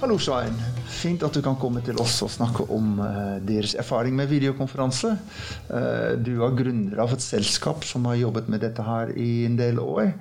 [0.00, 0.54] Hallo, Svein.
[0.88, 5.10] Fint at du kan komme til oss og snakke om uh, deres erfaring med videokonferanse.
[5.68, 9.58] Uh, du er gründer av et selskap som har jobbet med dette her i en
[9.60, 10.14] del år.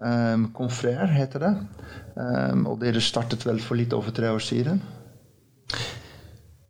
[0.00, 1.52] Um, Confrer heter det.
[2.16, 4.80] Um, og dere startet vel for litt over tre år siden?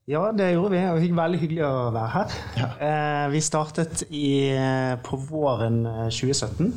[0.07, 0.80] Ja, det gjorde vi.
[0.86, 2.34] Og veldig hyggelig å være her.
[2.61, 2.66] Ja.
[2.79, 4.29] Eh, vi startet i,
[5.03, 5.82] på våren
[6.14, 6.71] 2017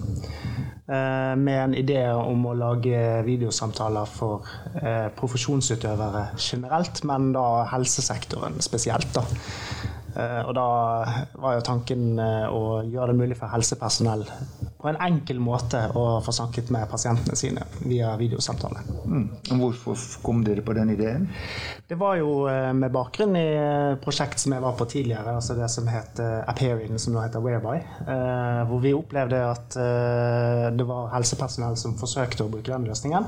[0.90, 4.48] med en idé om å lage videosamtaler for
[5.20, 9.05] profesjonsutøvere generelt, men da helsesektoren spesielt.
[9.13, 9.22] da.
[10.20, 10.68] Eh, og da
[11.40, 14.26] var jo tanken eh, å gjøre det mulig for helsepersonell
[14.80, 18.84] på en enkel måte å få snakket med pasientene sine via videosamtale.
[19.12, 19.26] Mm.
[19.59, 21.28] Hvorfor kom dere på den ideen?
[21.90, 23.48] Det var jo eh, med bakgrunn i
[24.04, 27.80] prosjekt som jeg var på tidligere, altså det som het Appearing, som nå heter Whereby.
[28.70, 29.76] Hvor vi opplevde at
[30.76, 33.28] det var helsepersonell som forsøkte å bruke den løsningen.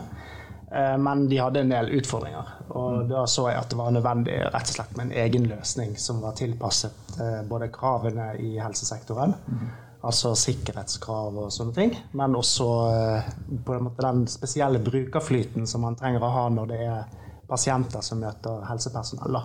[0.76, 2.50] Eh, men de hadde en del utfordringer.
[2.70, 3.08] Og mm.
[3.10, 6.22] da så jeg at det var nødvendig rett og slett med en egen løsning som
[6.24, 9.66] var tilpasset eh, både kravene i helsesektoren, mm.
[10.08, 13.34] altså sikkerhetskrav og sånne ting, men også eh,
[13.68, 17.18] på en måte den spesielle brukerflyten som man trenger å ha når det er
[17.52, 19.42] pasienter som møter helsepersonell.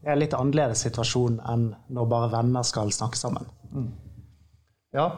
[0.00, 3.52] Det er en litt annerledes situasjon enn når bare venner skal snakke sammen.
[3.68, 3.90] Mm.
[4.96, 5.10] Ja,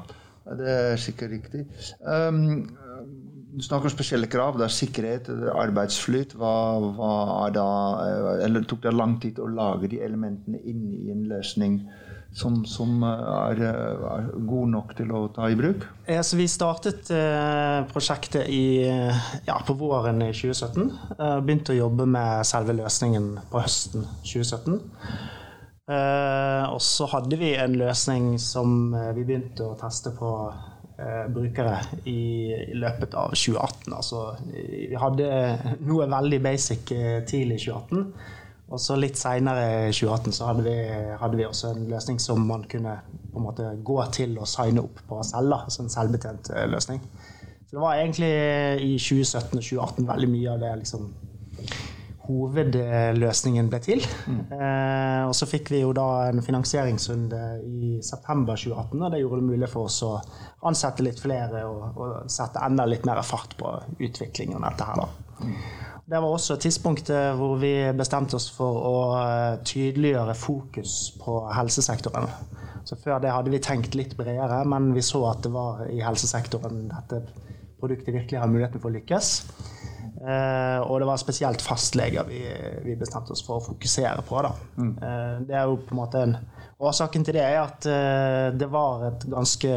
[0.58, 1.62] det er sikkert riktig.
[2.02, 2.74] Um,
[3.52, 4.56] du snakker om spesielle krav.
[4.58, 6.36] Det er sikkerhet, arbeidsflyt.
[6.40, 6.54] Hva,
[6.96, 7.12] hva
[7.46, 7.66] er da,
[8.06, 11.82] eh, eller Tok det lang tid å lage de elementene inn i en løsning
[12.32, 15.84] som, som er, er, god nok til å ta i bruk?
[16.08, 18.88] Ja, vi startet eh, prosjektet i,
[19.44, 20.88] ja, på våren i 2017.
[21.18, 24.80] Eh, begynte å jobbe med selve løsningen på høsten 2017.
[25.92, 30.68] Eh, og så hadde vi en løsning som eh, vi begynte å teste på eh,
[31.32, 33.94] brukere i, i, løpet av 2018.
[33.96, 35.28] Altså, vi hadde
[35.86, 38.06] noe veldig basic eh, tidlig i 2018.
[38.72, 40.76] Og så litt seinere i 2018 så hadde vi,
[41.20, 42.94] hadde vi, også en løsning som man kunne
[43.32, 45.58] på en måte gå til og signe opp på selv.
[45.58, 47.02] Altså en selvbetjent eh, løsning.
[47.66, 48.32] Så det var egentlig
[48.84, 51.12] i 2017 og 2018 veldig mye av det liksom,
[52.26, 54.04] hovedløsningen ble til.
[54.30, 54.40] Mm.
[54.54, 59.40] Eh, og så fikk vi jo da en finansieringsrunde i september 2018, og det gjorde
[59.40, 60.12] det mulig for oss å
[60.68, 65.02] ansette litt flere og, og sette enda litt mer fart på utviklingen av dette her.
[65.02, 65.42] da.
[65.42, 65.56] Mm.
[66.12, 72.26] Det var også tidspunktet hvor vi bestemte oss for å eh, tydeliggjøre fokus på helsesektoren.
[72.84, 76.02] Så Før det hadde vi tenkt litt bredere, men vi så at det var i
[76.02, 77.22] helsesektoren dette
[77.82, 79.30] produktet virkelig har muligheten for å lykkes.
[80.22, 82.44] Uh, og det var spesielt fastleger vi,
[82.84, 84.42] vi, bestemte oss for å fokusere på.
[84.78, 84.92] Mm.
[85.02, 86.36] Uh, det er jo på en måte en
[86.82, 89.74] Årsaken til det er at uh, det var et ganske,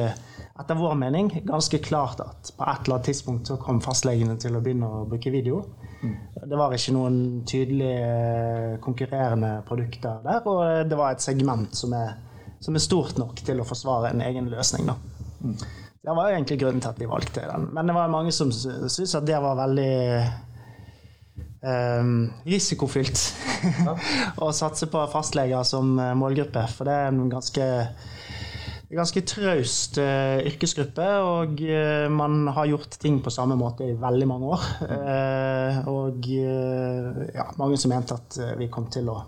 [0.57, 4.57] etter vår mening, ganske klart at på et eller annet tidspunkt så kom fastlegene til
[4.57, 5.59] å begynne å bruke video.
[6.01, 6.15] Mm.
[6.49, 12.17] Det var ikke noen tydelige konkurrerende produkter der, og det var et segment som er,
[12.57, 14.89] som er stort nok til å forsvare en egen løsning.
[14.89, 14.97] da.
[15.45, 15.57] Mm.
[16.05, 17.69] Det var jo egentlig grunnen til at vi valgte den.
[17.73, 19.93] Men det var mange som syntes at det var veldig
[21.65, 22.11] um,
[22.45, 23.21] risikofylt
[23.85, 23.95] ja.
[24.45, 26.67] å satse på fastleger som eh, målgruppe.
[26.75, 27.69] For det er en ganske,
[28.93, 34.29] ganske traust uh, yrkesgruppe, og uh, man har gjort ting på samme måte i veldig
[34.29, 34.67] mange år.
[34.85, 39.23] Uh, og ja, mange som mente at vi kom til å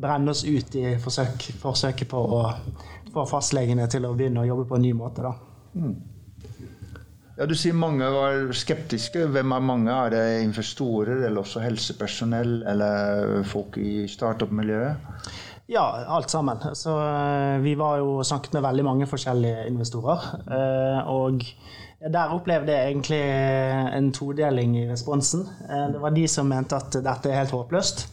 [0.00, 2.42] brenne oss ut i forsøk, forsøket på å
[3.12, 5.28] få fastlegene til å begynne å jobbe på en ny måte.
[5.28, 5.49] da.
[5.74, 5.96] Mm.
[7.38, 9.26] Ja, Du sier mange var skeptiske.
[9.32, 9.92] Hvem er mange?
[9.92, 14.96] Er det investorer, eller også helsepersonell, eller folk i startup-miljøet?
[15.70, 15.84] Ja,
[16.16, 16.58] alt sammen.
[16.74, 20.24] Så eh, vi var jo snakket med veldig mange forskjellige investorer.
[20.50, 21.44] Eh, og
[22.00, 23.20] der opplevde jeg egentlig
[23.96, 25.46] en todeling i responsen.
[25.70, 28.08] Eh, det var de som mente at dette er helt håpløst.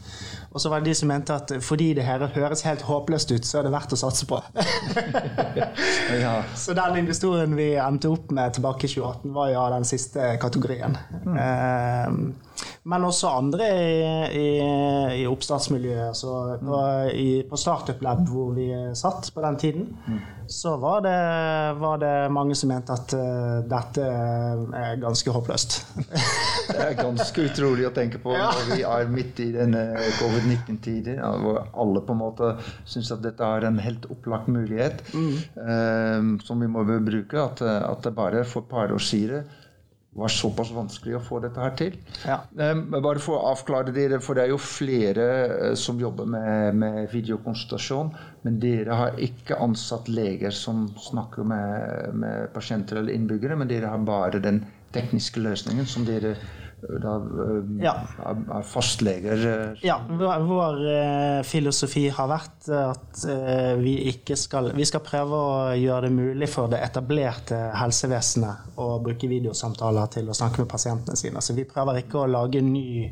[0.58, 3.46] Og så var det de som mente at fordi det her høres helt håpløst ut,
[3.46, 4.40] så er det verdt å satse på.
[6.24, 6.32] ja.
[6.58, 10.32] Så den investoren vi endte opp med tilbake i 2018, var jo av den siste
[10.42, 10.98] kategorien.
[11.28, 11.38] Mm.
[11.44, 12.57] Eh,
[12.88, 13.98] men også andre i,
[14.40, 14.48] i,
[15.22, 16.18] i oppstartsmiljøet.
[16.18, 16.82] Så på,
[17.14, 19.88] i, på Startup Lab, hvor vi satt på den tiden,
[20.48, 21.18] så var det,
[21.80, 25.78] var det, mange som mente at uh, dette er ganske håpløst.
[26.72, 29.84] det er ganske utrolig å tenke på når vi er midt i denne
[30.22, 32.54] covid-19-tiden, hvor alle på en måte
[32.88, 35.38] syns at dette er en helt opplagt mulighet mm.
[35.60, 37.38] uh, som vi må bruke.
[37.38, 39.48] At, at det bare for et par år siden
[40.18, 41.98] var såpass vanskelig å få dette her til.
[42.26, 42.40] Ja.
[42.58, 46.80] Um, bare for å avklare dere, for det er jo flere uh, som jobber med,
[46.82, 48.10] med, videokonsultasjon,
[48.46, 53.94] men dere har ikke ansatt leger som snakker med, med pasienter eller innbyggere, men dere
[53.94, 54.64] har bare den
[54.96, 56.38] tekniske løsningen som dere
[56.82, 57.94] da, eh, Ja.
[58.26, 63.24] er, er fastleger eh, Ja, vår, eh, filosofi har vært at
[63.82, 69.00] vi ikke skal Vi skal prøve å gjøre det mulig for det etablerte helsevesenet å
[69.04, 71.42] bruke videosamtaler til å snakke med pasientene sine.
[71.42, 73.10] Så vi prøver ikke å lage ny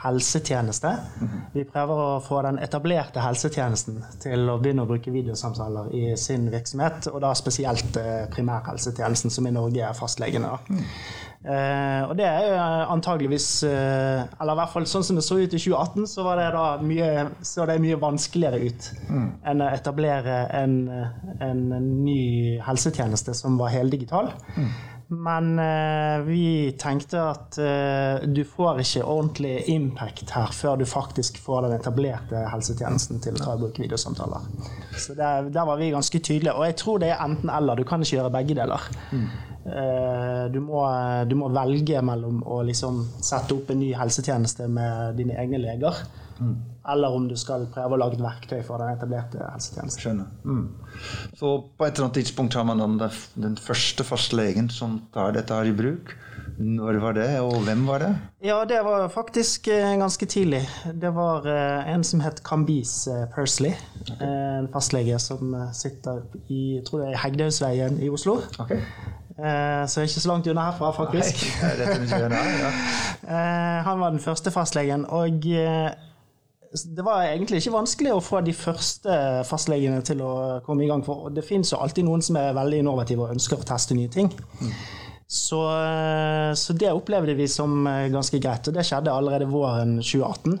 [0.00, 0.92] helsetjeneste.
[1.52, 6.46] Vi prøver å få den etablerte helsetjenesten til å begynne å bruke videosamtaler i sin
[6.52, 7.98] virksomhet, og da spesielt
[8.32, 10.54] primærhelsetjenesten, som i Norge er fastlegene.
[10.54, 10.80] da.
[11.40, 12.56] Eh, og det er jo
[12.92, 16.36] antageligvis eh, Eller i hvert fall sånn som det så ut i 2018, så var
[16.36, 17.08] det da mye,
[17.40, 18.88] så det mye vanskeligere ut
[19.48, 20.74] enn å etablere en,
[21.40, 21.62] en
[22.04, 24.28] ny helsetjeneste som var heldigital.
[25.12, 31.40] Men eh, vi tenkte at eh, du får ikke ordentlig impact her før du faktisk
[31.42, 34.46] får den etablerte helsetjenesten til å ta i bruk videosamtaler.
[34.94, 36.54] Så der, der var vi ganske tydelige.
[36.54, 37.82] Og jeg tror det er enten-eller.
[37.82, 38.86] Du kan ikke gjøre begge deler.
[39.10, 40.84] Eh, du, må,
[41.26, 46.04] du må velge mellom å liksom sette opp en ny helsetjeneste med dine egne leger,
[46.92, 50.02] eller om du skal prøve å lage et verktøy for den etablerte helsetjenesten.
[50.02, 50.26] Skjønner.
[51.38, 52.98] Så på et eller annet tidspunkt har man den,
[53.40, 56.14] den første fastlegen som tar dette her i bruk.
[56.60, 58.08] Når var det, og hvem var det?
[58.44, 60.60] Ja, det var faktisk eh, ganske tidlig.
[61.00, 63.72] Det var eh, en som het Kambis eh, Persley.
[64.02, 64.26] Okay.
[64.60, 66.20] En fastlege som sitter
[66.52, 68.40] i jeg tror er Hegdehaugsveien i Oslo.
[68.60, 68.74] Ok.
[69.40, 71.46] Eh, Så ikke så langt unna herfra, faktisk.
[71.62, 71.88] Nei, det
[72.18, 72.72] er det ja.
[73.88, 75.46] Han var den første fastlegen, og
[76.70, 79.14] det var egentlig ikke vanskelig å få de første
[79.48, 80.32] fastlegene til å
[80.62, 81.02] komme i gang.
[81.02, 84.10] For det finnes jo alltid noen som er veldig innovative og ønsker å teste nye
[84.12, 84.30] ting.
[85.30, 89.98] Så, eh, så det opplevde vi som eh, ganske greit, og det skjedde allerede våren
[90.02, 90.56] 2018.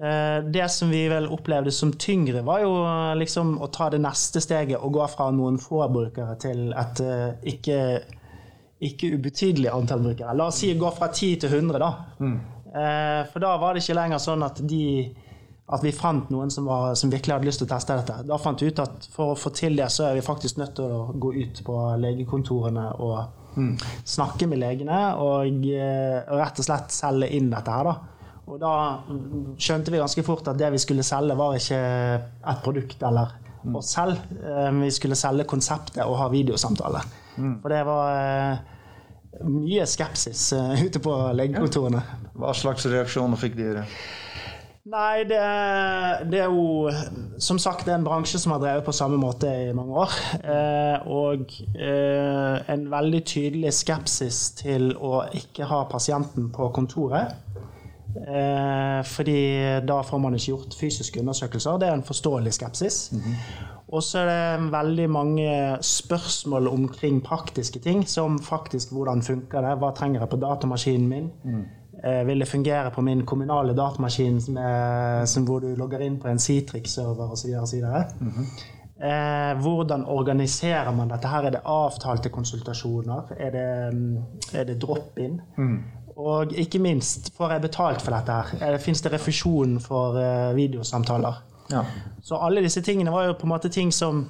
[0.00, 2.72] Eh, Det som vi vel opplevde som tyngre, var jo
[3.20, 7.00] liksom å ta det neste steget og gå fra noen få brukere til et
[7.52, 7.80] ikke,
[8.80, 10.36] ikke ubetydelig antall brukere.
[10.36, 11.92] La oss si gå fra 10 til 100, da.
[12.20, 14.82] Eh, For da var det ikke lenger sånn at de
[15.68, 18.14] at vi fant noen som, var, som virkelig hadde lyst til å teste dette.
[18.24, 20.72] Da fant vi ut at for å få til det, så er vi faktisk nødt
[20.78, 23.18] til å gå ut på legekontorene og
[24.08, 27.94] snakke med legene og, eh, og rett og slett selge inn dette her, da.
[28.48, 28.72] Og da
[29.60, 31.82] skjønte vi ganske fort at det vi skulle selge, var ikke
[32.48, 33.34] et produkt eller
[33.76, 34.16] oss selv.
[34.40, 37.02] Eh, Vi skulle selge konseptet og ha videosamtale.
[37.60, 38.58] For det var eh,
[39.46, 42.02] mye skepsis eh, ute på legekontorene.
[42.38, 43.84] Hva slags reaksjoner fikk dere?
[44.88, 45.40] Nei, det,
[46.32, 46.88] det er jo
[47.44, 50.14] som sagt det er en bransje som har drevet på samme måte i mange år.
[50.40, 57.36] Eh, og eh, en veldig tydelig skepsis til å ikke ha pasienten på kontoret.
[58.16, 59.40] Eh, fordi
[59.88, 61.78] da får man ikke gjort fysiske undersøkelser.
[61.78, 63.12] Det er en forståelig skepsis.
[63.88, 64.26] Og så er
[64.58, 70.28] det veldig mange spørsmål omkring praktiske ting, som faktisk hvordan funker det, hva trenger jeg
[70.28, 71.30] på datamaskinen min?
[72.04, 76.18] Eh, Vil det fungere på min kommunale datamaskin som er, som hvor du logger inn
[76.20, 77.54] på en Citrix-server osv.?
[79.00, 81.28] Eh, hvordan organiserer man dette?
[81.28, 81.42] her?
[81.42, 83.32] Er det avtalte konsultasjoner?
[83.38, 84.16] Er det, mm,
[84.54, 85.40] er det drop-in?
[86.18, 88.38] Og ikke minst, får jeg betalt for dette?
[88.58, 88.78] her?
[88.82, 91.42] Fins det refusjon for eh, videosamtaler?
[91.70, 91.84] Ja.
[92.24, 94.24] Så alle disse tingene var jo på en måte ting som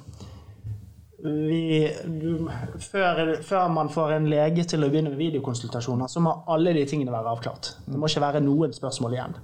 [1.23, 2.47] vi, du,
[2.79, 6.85] før, før man får en lege til å begynne med videokonsultasjoner, så må alle de
[6.87, 7.71] tingene være avklart.
[7.85, 9.35] Det må ikke være noen spørsmål igjen.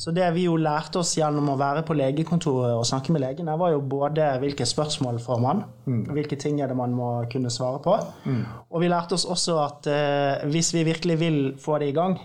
[0.00, 3.58] Så det vi jo lærte oss gjennom å være på legekontoret og snakke med legene,
[3.60, 5.64] var jo både hvilke spørsmål får man,
[6.08, 7.98] hvilke ting er det man må kunne svare på.
[8.70, 12.16] Og vi lærte oss også at eh, hvis vi virkelig vil få det i gang,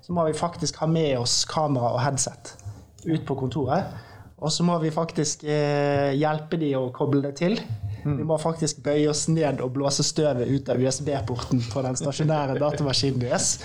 [0.00, 2.54] så må vi faktisk ha med oss kamera og headset
[3.04, 3.92] ut på kontoret.
[4.38, 7.58] Og så må vi faktisk eh, hjelpe de å koble det til.
[8.16, 12.58] Vi må faktisk bøye oss ned og blåse støvet ut av USB-porten på den stasjonære
[12.60, 13.58] datamaskinen deres.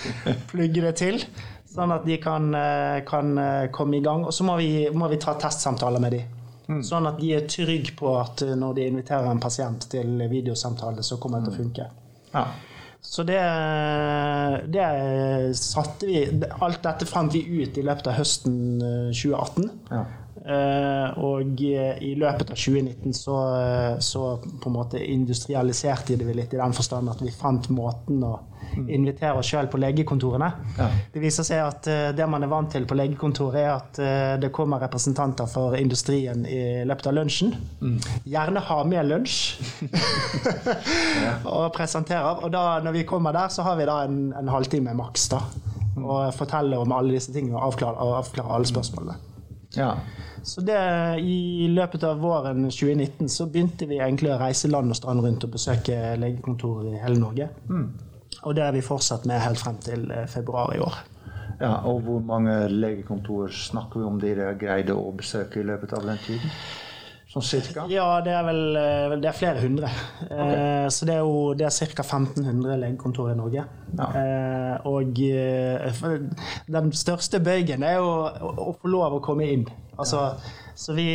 [0.50, 1.22] Plugge det til,
[1.70, 4.26] sånn at de kan, eh, kan eh, komme i gang.
[4.28, 6.22] Og så må vi, må vi ta testsamtaler med de.
[6.84, 11.04] Sånn at de er trygge på at eh, når de inviterer en pasient til videosamtale,
[11.04, 11.90] så kommer det til å funke.
[12.36, 12.46] ja.
[13.04, 13.38] Så det,
[14.72, 14.84] det
[15.60, 16.22] satte vi
[16.64, 19.68] Alt dette fant vi ut i løpet av høsten eh, 2018.
[19.92, 20.04] Ja.
[20.44, 26.26] Eh, og eh, i løpet av 2019 så, eh, så på en måte industrialiserte det
[26.28, 28.34] vi litt i den forstand at vi fant måten å
[28.88, 30.48] invitere oss sjøl på legekontorene.
[30.78, 30.88] Ja.
[31.12, 34.32] Det viser seg at eh, det man er vant til på legekontoret, er at eh,
[34.42, 37.54] det kommer representanter for industrien i løpet av lunsjen.
[38.28, 39.38] Gjerne ha med lunsj.
[41.54, 42.42] og presenterer.
[42.44, 45.28] Og da, når vi kommer der, så har vi da en, en halvtime maks.
[45.34, 45.44] da.
[46.00, 49.18] Og forteller om alle disse tingene og avklarer, og avklarer alle spørsmålene.
[49.78, 49.94] ja.
[50.44, 50.76] Så det,
[51.24, 55.46] i løpet av våren 2019 så begynte vi egentlig å reise land og strand rundt
[55.46, 57.46] og besøke legekontor i hele Norge.
[58.44, 61.02] Og det er vi fortsatt med helt frem til eh, februar i år.
[61.60, 66.08] Ja, Og hvor mange legekontor snakker vi om dere greide å besøke i løpet av
[66.08, 66.56] den tiden?
[67.30, 67.84] Sånn cirka?
[67.90, 69.90] Ja, det er vel eh, det er flere hundre.
[70.26, 70.90] Okay.
[70.94, 72.04] Så det er jo det er ca.
[72.04, 73.64] 1500 legekontor i Norge.
[73.94, 74.10] Ja.
[74.90, 75.14] Og
[76.76, 78.12] den største bøygen er jo
[78.68, 79.66] å få lov å komme inn.
[79.94, 80.62] Altså ja
[80.96, 81.06] vi,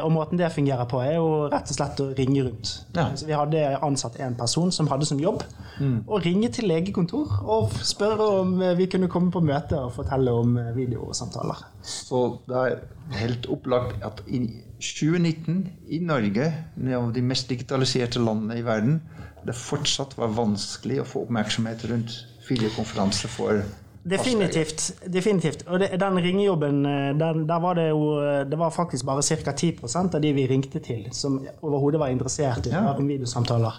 [0.00, 2.72] og måten det fungerer på, er jo rett og slett å ringe rundt.
[2.96, 3.10] Ja.
[3.16, 5.44] Så vi hadde ansatt en person som hadde som jobb
[5.80, 5.98] mm.
[6.08, 10.56] å ringe til legekontor og spørre om vi kunne komme på møte og fortelle om
[10.76, 11.66] videosamtaler.
[11.84, 12.80] Så det er
[13.20, 14.46] helt opplagt at i
[14.80, 15.60] 2019
[15.92, 16.48] i Norge,
[16.80, 19.00] en av de mest digitaliserte landene i verden,
[19.44, 22.16] det fortsatt var vanskelig å få oppmerksomhet rundt
[22.48, 23.62] videokonferanse for
[24.02, 24.92] Definitivt.
[25.12, 25.64] definitivt.
[25.68, 29.22] Og det, den ringejobben, eh, den, der var det jo eh, Det var faktisk bare
[29.22, 29.52] ca.
[29.52, 32.94] 10% av de vi ringte til, som overhodet var interessert i ja.
[32.96, 33.76] videosamtaler.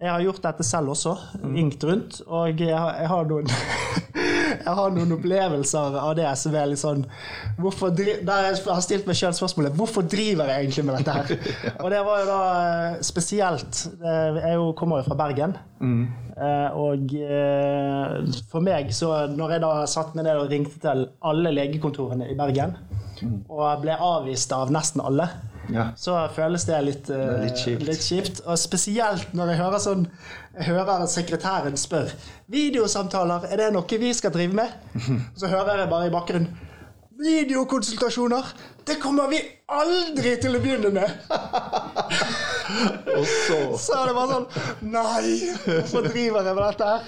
[0.00, 1.16] Jeg har gjort dette selv også.
[1.44, 2.20] Ringt rundt.
[2.26, 3.48] Og jeg har, jeg har noen
[4.66, 7.04] jeg har noen opplevelser av det som er litt sånn
[8.26, 11.54] Der jeg har stilt meg sjøl spørsmålet hvorfor driver jeg egentlig med dette her?
[11.84, 15.56] Og det var jo da eh, spesielt Jeg kommer jo fra Bergen.
[15.80, 16.04] Mm.
[16.34, 18.14] Eh, og eh,
[18.50, 22.38] for meg, så når jeg da satt meg ned og ringte til alle legekontorene i
[22.38, 22.74] Bergen.
[23.22, 25.28] Og ble avvist av nesten alle
[25.72, 25.88] ja.
[25.96, 27.86] så føles det litt, uh, litt, kjipt.
[27.88, 28.42] litt, kjipt.
[28.44, 30.06] Og spesielt når jeg hører sånn
[30.54, 32.12] Jeg hører sekretæren spør
[32.52, 34.70] Videosamtaler, er det noe vi skal drive med?
[35.40, 36.63] Så hører jeg bare i bakgrunnen
[37.24, 38.44] Videokonsultasjoner!
[38.84, 39.38] Det kommer vi
[39.72, 41.08] aldri til å begynne med!
[43.14, 44.46] Og så Så det bare sånn
[44.92, 45.32] Nei!
[45.64, 47.00] Hvorfor driver jeg med dette her?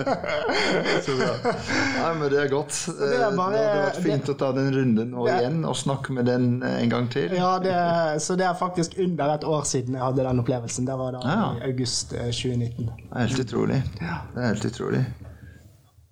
[1.04, 1.52] så bra.
[1.52, 2.74] Nei, men det er godt.
[2.96, 5.76] Det, er bare, det hadde vært fint det, å ta den runden nå igjen og
[5.80, 7.34] snakke med den en gang til.
[7.36, 7.76] Ja, det,
[8.24, 10.88] så det er faktisk under et år siden jeg hadde den opplevelsen.
[10.88, 11.48] Det var da ja.
[11.58, 12.88] i august 2019.
[12.88, 13.82] Eh, det er helt utrolig.
[13.98, 15.04] Det er helt utrolig.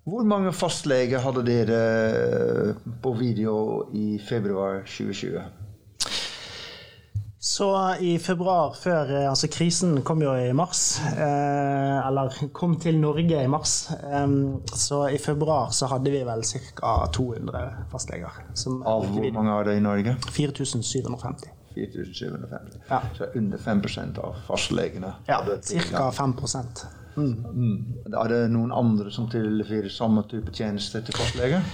[0.08, 3.56] Hvor mange fastleger hadde dere på video
[3.92, 5.42] i februar 2020?
[7.48, 7.66] Så
[8.00, 11.00] i februar, før eh, Altså, krisen kom jo i mars.
[11.12, 13.74] Eh, eller kom til Norge i mars.
[13.98, 14.24] Eh,
[14.72, 16.94] så i februar så hadde vi vel ca.
[17.12, 17.62] 200
[17.92, 18.40] fastleger.
[18.88, 20.16] Av hvor mange er det i Norge?
[20.32, 21.52] 4750.
[21.76, 22.80] 4750.
[22.88, 23.02] Ja.
[23.18, 25.12] Så under 5% av fastlegene?
[25.28, 25.42] Ja,
[25.92, 26.10] ca.
[26.10, 26.36] 5
[27.18, 28.12] mm.
[28.12, 31.64] Er det noen andre som tilbyr samme type tjenester til fastleger?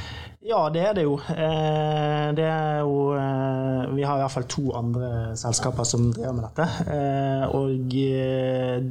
[0.44, 1.14] Ja, det er det jo.
[1.32, 6.34] Eh, det er jo eh, vi har i hvert fall to andre selskaper som driver
[6.36, 6.66] med dette.
[6.92, 7.94] Eh, og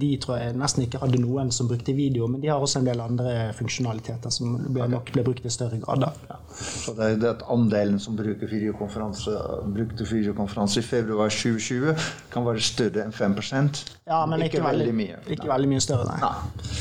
[0.02, 2.90] de tror jeg nesten ikke hadde noen som brukte video, men de har også en
[2.90, 6.08] del andre funksjonaliteter som nok ble brukt i større grad.
[6.32, 6.40] Ja.
[6.58, 9.38] Så det er at andelen som bruker videokonferanse,
[9.78, 11.94] brukte videokonferanse i februar 2020,
[12.34, 15.24] kan være større enn 5% Ja, men ikke, ikke veldig, veldig, mye.
[15.38, 16.22] Ikke veldig mye større, nei.
[16.26, 16.78] nei.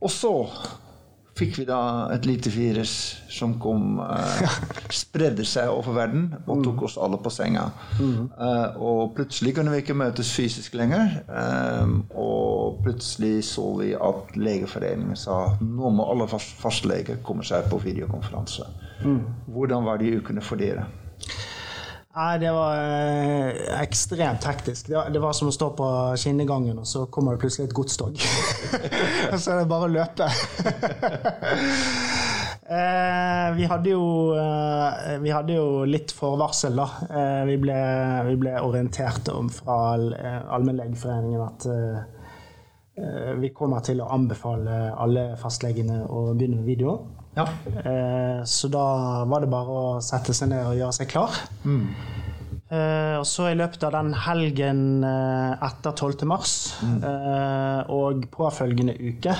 [0.00, 0.36] Og så
[1.38, 1.80] fikk vi da
[2.14, 2.92] et lite virus
[3.30, 4.56] som kom uh,
[4.94, 7.68] spredde seg over verden og tok oss alle på senga.
[8.00, 11.20] Uh, og plutselig kunne vi ikke møtes fysisk lenger.
[11.28, 17.68] Um, og plutselig så vi at Legeforeningen sa nå må alle fast fastleger komme seg
[17.70, 18.66] på videokonferanse.
[19.04, 19.22] Mm.
[19.54, 20.88] Hvordan var de ukene for dere?
[22.18, 24.88] Nei, det var eh, ekstremt hektisk.
[24.90, 28.18] Det det var, som å stå på skinnegangen, og så kommer det plutselig et godstog.
[29.30, 30.26] og så er det bare å løpe.
[32.74, 36.88] eh, vi, hadde jo, eh, vi hadde jo litt forvarsel, da.
[37.06, 37.78] Eh, vi, ble,
[38.32, 39.78] vi, ble, orientert om fra
[40.18, 42.02] eh, Allmennlegeforeningen at eh,
[43.38, 46.98] vi kommer til å anbefale alle fastlegene å begynne med video.
[47.38, 47.46] Ja.
[47.84, 48.86] Eh, så da
[49.30, 51.36] var det bare å sette seg ned og gjøre seg klar.
[51.64, 51.84] Mm.
[52.68, 56.26] Eh, og så i løpet av den helgen eh, etter 12.
[56.28, 56.98] mars mm.
[57.94, 59.32] og påfølgende uke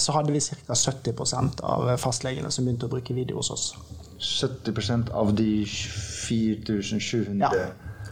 [0.00, 0.78] så hadde vi ca.
[0.78, 3.68] 70% av fastlegene som begynte å bruke video hos oss.
[4.18, 7.52] 70% av de 4700?
[7.52, 7.68] Ja.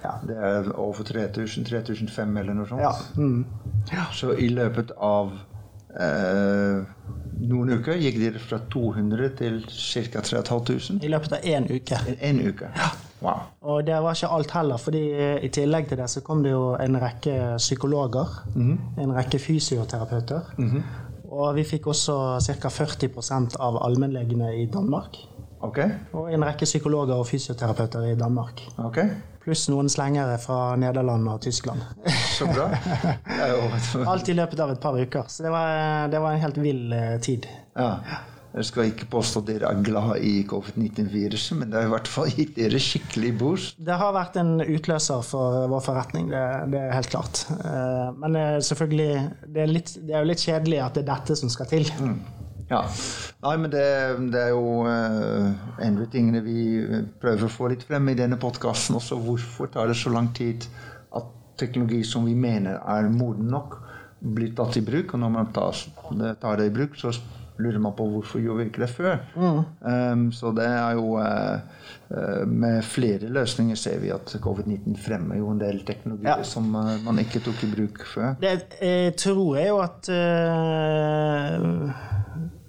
[0.06, 0.12] Ja.
[0.26, 1.64] Det er over 3000?
[1.66, 2.84] 3005 eller noe sånt?
[2.84, 2.92] Ja.
[3.16, 3.46] Mm.
[3.90, 4.04] ja.
[4.14, 5.32] Så i løpet av
[5.96, 6.84] eh,
[7.44, 10.22] noen uker gikk dere fra 200 til ca.
[10.24, 11.04] 3500?
[11.04, 11.98] I løpet av én uke.
[12.20, 12.70] En uke.
[12.76, 12.92] Ja.
[13.24, 13.46] Wow.
[13.64, 15.02] Og det var ikke alt heller, fordi
[15.44, 18.34] i tillegg til det så kom det jo en rekke psykologer.
[18.54, 18.74] Mm.
[19.02, 20.52] En rekke fysioterapeuter.
[20.58, 20.82] Mm.
[21.26, 22.72] Og vi fikk også ca.
[22.72, 25.16] 40% av allmennlegene i Danmark.
[25.66, 25.96] Okay.
[26.12, 28.60] Og en rekke psykologer og fysioterapeuter i Danmark.
[28.78, 29.16] Okay.
[29.46, 31.84] Pluss noen slengere fra Nederland og Tyskland.
[32.34, 32.66] Så bra.
[34.10, 35.28] Alt i løpet av et par uker.
[35.30, 37.46] Så det var, det var en helt vill eh, tid.
[37.78, 37.92] Ja.
[38.56, 42.08] Dere skal ikke påstå at dere er glad i covid-19-viruset, men det har i hvert
[42.08, 43.76] fall gitt dere skikkelig boost.
[43.84, 46.40] Det har vært en utløser for vår forretning, det,
[46.72, 47.42] det er helt klart.
[47.52, 49.10] Eh, men eh, selvfølgelig,
[49.52, 51.86] det er, litt, det er, jo litt kjedelig at det er dette som skal til.
[52.00, 52.16] Mm.
[52.70, 52.82] Ja.
[53.44, 53.87] Nei, men det,
[54.32, 56.61] det er jo uh, en av tingene vi
[57.23, 59.20] prøver å få litt frem i denne podkasten også.
[59.23, 60.66] Hvorfor tar det så lang tid
[61.14, 61.30] at
[61.61, 63.80] teknologi som vi mener er moden nok,
[64.16, 65.14] blir tatt i bruk?
[65.14, 65.78] Og når man tar,
[66.42, 67.14] tar det i bruk, så
[67.62, 69.16] lurer man på hvorfor gjorde vi ikke det før.
[69.37, 69.61] Mm.
[69.80, 71.56] Um, så det er jo uh,
[72.11, 76.44] uh, Med flere løsninger ser vi at covid-19 fremmer jo en del teknologier ja.
[76.44, 78.35] som uh, man ikke tok i bruk før.
[78.42, 80.11] Det jeg tror jeg jo at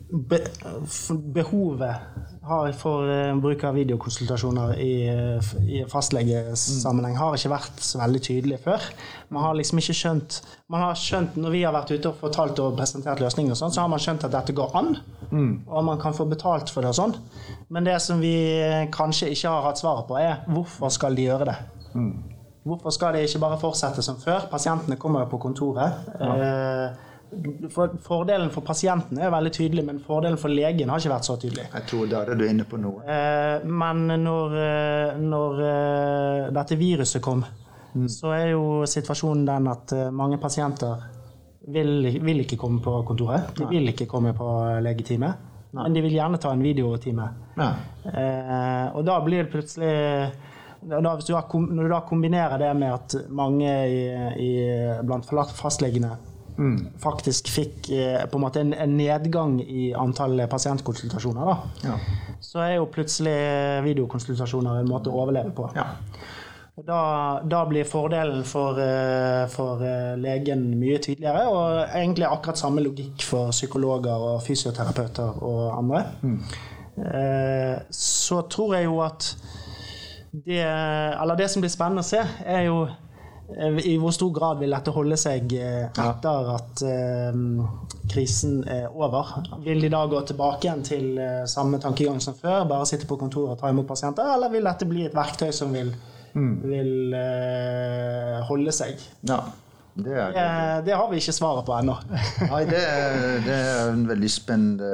[0.10, 0.40] be,
[1.36, 1.96] behovet
[2.48, 8.22] har for uh, bruk av videokonsultasjoner i, uh, i fastlegesammenheng har ikke vært så veldig
[8.24, 8.86] tydelig før.
[9.36, 10.40] Man har liksom ikke skjønt
[10.72, 13.76] man har skjønt, Når vi har vært ute og fortalt og presentert løsninger, og sånt,
[13.76, 14.98] så har man skjønt at dette går an,
[15.32, 15.52] mm.
[15.68, 16.92] og man kan få betalt for det.
[16.92, 17.16] og sånn.
[17.72, 18.36] Men det som vi
[18.92, 21.58] kanskje ikke har hatt svaret på, er hvorfor skal de gjøre det?
[21.96, 22.12] Mm.
[22.68, 24.50] Hvorfor skal de ikke bare fortsette som før?
[24.52, 26.04] Pasientene kommer jo på kontoret.
[26.20, 26.34] Ja.
[26.36, 27.06] Uh,
[27.74, 31.36] for, fordelen for pasienten er veldig tydelig, men fordelen for legen har ikke vært så
[31.42, 31.68] tydelig.
[31.74, 33.04] Jeg tror der er du inne på noe.
[33.04, 37.44] Eh, men når, eh, når eh, dette viruset kom,
[37.94, 38.08] mm.
[38.12, 41.06] så er jo situasjonen den at eh, mange pasienter
[41.68, 43.52] vil, vil ikke komme på kontoret.
[43.58, 44.50] De vil ikke komme på
[44.84, 45.34] legetime.
[45.68, 45.84] Nei.
[45.84, 47.26] Men de vil gjerne ta en videotime.
[47.60, 49.96] Eh, og da blir det plutselig
[50.88, 54.02] da, du har, Når du da kombinerer det med at mange i,
[54.40, 54.50] i,
[55.04, 55.26] blant
[55.58, 56.14] fastlegene
[56.58, 56.78] mm.
[57.02, 61.98] faktisk fikk eh, på en måte en, en, nedgang i antall pasientkonsultasjoner, da, ja.
[62.44, 63.38] så er jo plutselig
[63.86, 65.70] videokonsultasjoner en måte å overleve på.
[65.78, 65.88] Ja.
[66.78, 67.02] Og da,
[67.42, 73.26] da, blir fordelen for, eh, for, eh, legen mye tydeligere, og egentlig akkurat samme logikk
[73.26, 76.06] for psykologer og fysioterapeuter og andre.
[76.22, 76.42] Mm.
[77.94, 79.28] Så tror jeg jo at
[80.34, 83.07] det, eller det som blir spennende å se, er jo Eh,
[83.48, 86.82] I hvor stor grad vil dette holde seg eh, etter at
[87.32, 87.62] um,
[88.12, 89.38] krisen er over?
[89.64, 93.16] Vil de da gå tilbake igjen til uh, samme tankegang som før, bare sitte på
[93.20, 95.94] kontoret og ta imot pasienter, eller vil dette bli et verktøy som vil,
[96.34, 96.52] mm.
[96.68, 97.16] vil
[98.50, 99.00] holde seg?
[99.32, 99.40] Ja.
[99.98, 101.96] Det, er, det, det, har vi ikke svaret på ennå.
[102.52, 104.92] Nei, det er, det er, en veldig spennende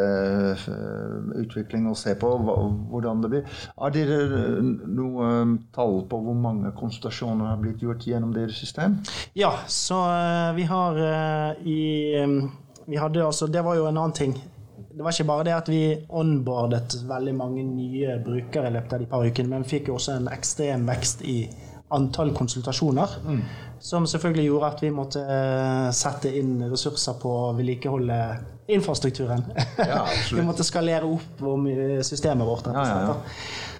[0.53, 3.59] eh, utvikling å se på hvordan det blir.
[3.75, 4.21] Har dere
[4.63, 9.01] noe um, tall på hvor mange konsultasjoner har blitt gjort gjennom deres system?
[9.35, 11.81] Ja, så eh, vi har eh, i
[12.23, 12.39] um,
[12.85, 14.33] vi hadde altså, Det var jo en annen ting.
[14.93, 19.03] Det var ikke bare det at vi onboardet veldig mange nye brukere i løpet av
[19.03, 21.37] de par ukene, men vi fikk jo også en ekstrem vekst i
[21.95, 23.19] antall konsultasjoner.
[23.25, 23.43] Mm.
[23.83, 28.19] Som selvfølgelig gjorde at vi måtte eh, sette inn ressurser på å vedlikeholde
[28.71, 29.43] infrastrukturen.
[29.77, 30.05] Ja,
[30.37, 31.43] vi måtte skalere opp
[32.07, 32.69] systemet vårt.
[32.71, 33.17] Ja, ja,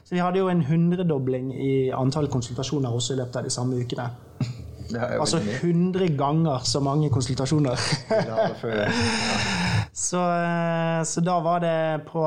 [0.04, 3.80] Så vi hadde jo en hundredobling i antall konsultasjoner også i løpet av de samme
[3.80, 4.10] ukene.
[4.97, 7.75] Altså 100 ganger så mange konsultasjoner.
[10.08, 11.77] så, eh, så, da var det
[12.10, 12.25] på,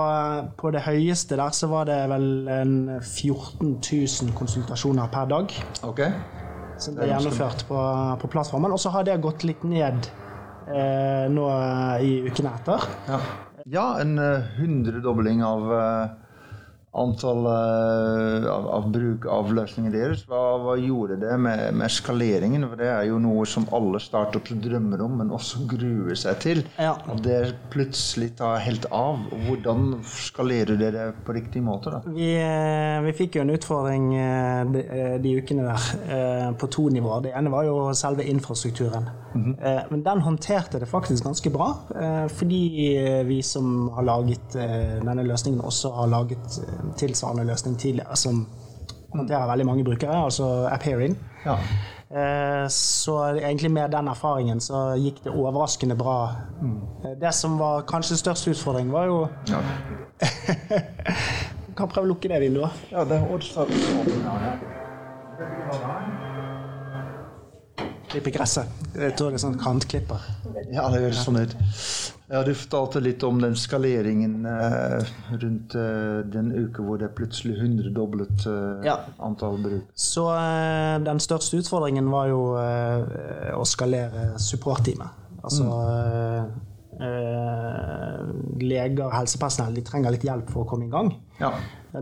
[0.59, 5.55] på, det høyeste der så var det vel en 14 000 konsultasjoner per dag.
[5.87, 6.11] Okay
[6.81, 7.81] som ble gjennomført på,
[8.21, 8.75] på plattformen.
[8.75, 10.09] Og så har det gått litt ned
[10.69, 11.49] eh, nå
[12.05, 12.87] i ukene etter.
[13.09, 13.21] Ja,
[13.79, 15.83] ja en uh, hundredobling av uh,
[16.97, 20.25] antall uh, av, av, bruk av løsningen deres.
[20.29, 22.67] Hva, hva gjorde det med, med, skaleringen?
[22.71, 26.63] For det er jo noe som alle startups drømmer om, men også gruer seg til.
[26.81, 26.95] Ja.
[27.13, 27.41] At det
[27.73, 29.21] plutselig tar helt av.
[29.47, 31.93] Hvordan skalerer dere på riktig måte?
[31.93, 32.03] da?
[32.17, 34.85] Vi, eh, vi fikk jo en utfordring eh, de,
[35.25, 37.27] de, ukene der på to nivåer.
[37.27, 39.09] Det ene var jo selve infrastrukturen.
[39.35, 39.83] Mm -hmm.
[39.91, 41.75] Men den håndterte det faktisk ganske bra,
[42.29, 42.63] fordi
[43.27, 44.53] vi som har laget
[45.05, 46.61] denne løsningen, også har laget
[46.99, 48.47] tilsvarende løsning tidligere som
[49.17, 51.17] håndterer veldig mange brukere, altså Appearing.
[51.47, 51.57] Ja.
[52.11, 56.35] Eh, så egentlig med den erfaringen så gikk det overraskende bra.
[56.63, 56.81] Mm.
[57.21, 59.63] Det som var kanskje største utfordring, var jo ja.
[61.77, 62.71] Kan prøve å lukke det vinduet.
[62.89, 63.27] Ja, det er
[68.17, 68.23] Oddstad.
[68.23, 68.85] Klippe gresset.
[68.97, 70.29] Jeg tror det er sånn kantklipper.
[70.73, 71.57] Ja, det høres sånn ut.
[72.27, 77.61] Ja, Du fortalte litt om den skaleringen eh, rundt eh, den uka hvor det plutselig
[77.61, 78.97] hundredoblet eh, ja.
[79.23, 79.93] antall bruk.
[79.95, 85.23] Så eh, den største utfordringen var jo eh, å skalere supportteamet.
[85.47, 86.57] Altså mm.
[86.97, 88.21] Eh,
[88.65, 91.11] leger helsepersonell de trenger litt hjelp for å komme i gang.
[91.37, 91.51] Ja.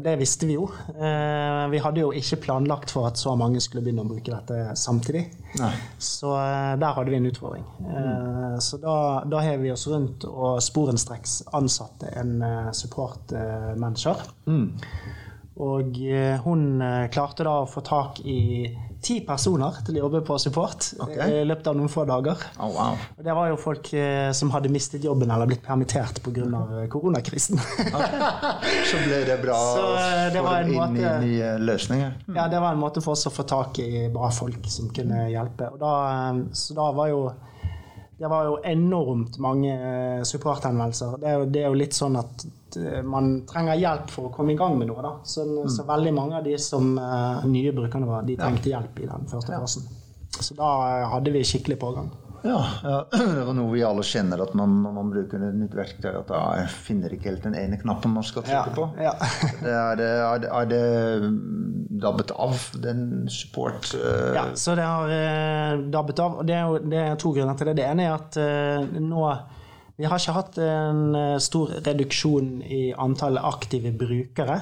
[0.02, 0.64] Det visste vi jo.
[0.96, 4.74] Eh, vi hadde jo ikke planlagt for at så mange skulle begynne å bruke dette
[4.78, 5.26] samtidig.
[5.60, 5.70] Nei.
[6.02, 7.66] Så eh, der hadde vi en utfordring.
[7.84, 8.96] Eh, Så da,
[9.28, 12.36] da hev vi oss rundt og sporenstreks ansatte en
[12.72, 14.24] supportmanager.
[14.24, 14.94] support-manager.
[15.54, 15.98] Og
[16.44, 16.62] hun
[17.14, 18.66] klarte da å få tak i
[19.04, 21.40] ti personer til å jobbe på support okay.
[21.40, 22.40] i løpet av noen få dager.
[22.58, 22.98] Oh, wow.
[23.18, 26.46] Og det var jo folk eh, som hadde mistet jobben eller blitt permittert pga.
[26.92, 27.60] koronakrisen.
[28.90, 32.20] Så ble det bra eh, å få dem inn i nye løsninger.
[32.34, 35.26] Ja, det var en måte for oss å få tak i bra folk som kunne
[35.32, 35.72] hjelpe.
[35.80, 37.26] Da, eh, så da var jo
[38.18, 41.16] det var jo enormt mange eh, supporthenvendelser.
[41.18, 42.44] Det det er jo litt sånn at
[42.78, 45.02] eh, man trenger hjelp for å komme i gang med noe.
[45.02, 45.12] da.
[45.26, 49.10] Så, så veldig mange av de som eh, nye brukerne var, de trengte hjelp i
[49.10, 49.88] den første fasen.
[50.34, 50.70] Så da
[51.10, 52.10] hadde vi skikkelig pågang.
[52.44, 52.96] Ja, ja,
[53.36, 56.28] det var noe vi alle kjenner, at man, når man bruker et nytt verktøy, at
[56.28, 58.88] da finner ikke helt den ene knappen man skal trykke på.
[59.00, 59.14] ja.
[59.64, 64.34] Det er, det, er, det, er det dabbet av, den support uh...
[64.36, 66.40] Ja, så det har uh, dabbet av.
[66.42, 67.78] Og det er jo det er to grunner til det.
[67.80, 69.28] Det ene er at uh, nå
[69.94, 74.56] vi har ikke hatt en stor reduksjon i antall aktive brukere,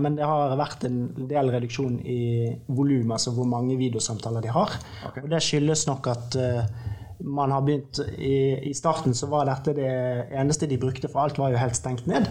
[0.00, 2.22] men det har vært en del reduksjon i
[2.72, 4.72] volum, altså hvor mange videosamtaler de har.
[5.20, 6.38] Og det skyldes nok at
[7.24, 9.92] man har begynt i, I starten så var dette det
[10.34, 12.28] eneste de brukte, for alt var jo helt stengt ned.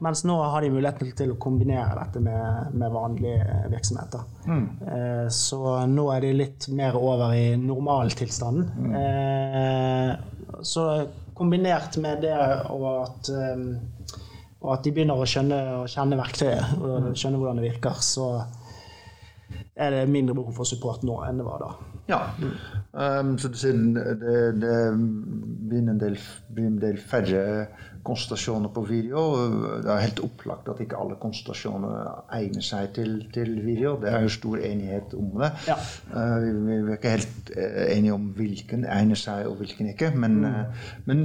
[0.00, 4.26] Mens nå har de muligheten til å kombinere dette med, med vanlige virksomheter.
[4.48, 8.94] Eh, så nå er de litt mer over i normaltilstanden.
[9.04, 10.12] Eh,
[10.62, 10.86] så
[11.34, 12.36] kombinert med det
[12.72, 13.64] og at eh,
[14.60, 18.26] og at de begynner å skjønne, å kjenne verktøyet og skjønne hvordan det virker, så
[19.72, 21.70] er det mindre behov for support nå enn det var da.
[22.10, 22.24] Ja.
[22.90, 23.70] Um, så det,
[24.18, 24.76] det, det
[25.70, 26.16] blir en del,
[26.50, 27.44] begynner en del færre
[28.02, 29.22] konsultasjoner på video.
[29.84, 33.94] Det er helt opplagt at ikke alle konsultasjoner egner seg til, til video.
[34.00, 35.52] Det er jo stor enighet om det.
[35.68, 35.76] Ja.
[36.10, 40.10] Uh, vi, vi er ikke helt uh, enige om hvilken egner seg og hvilken ikke.
[40.16, 41.24] Men, uh, men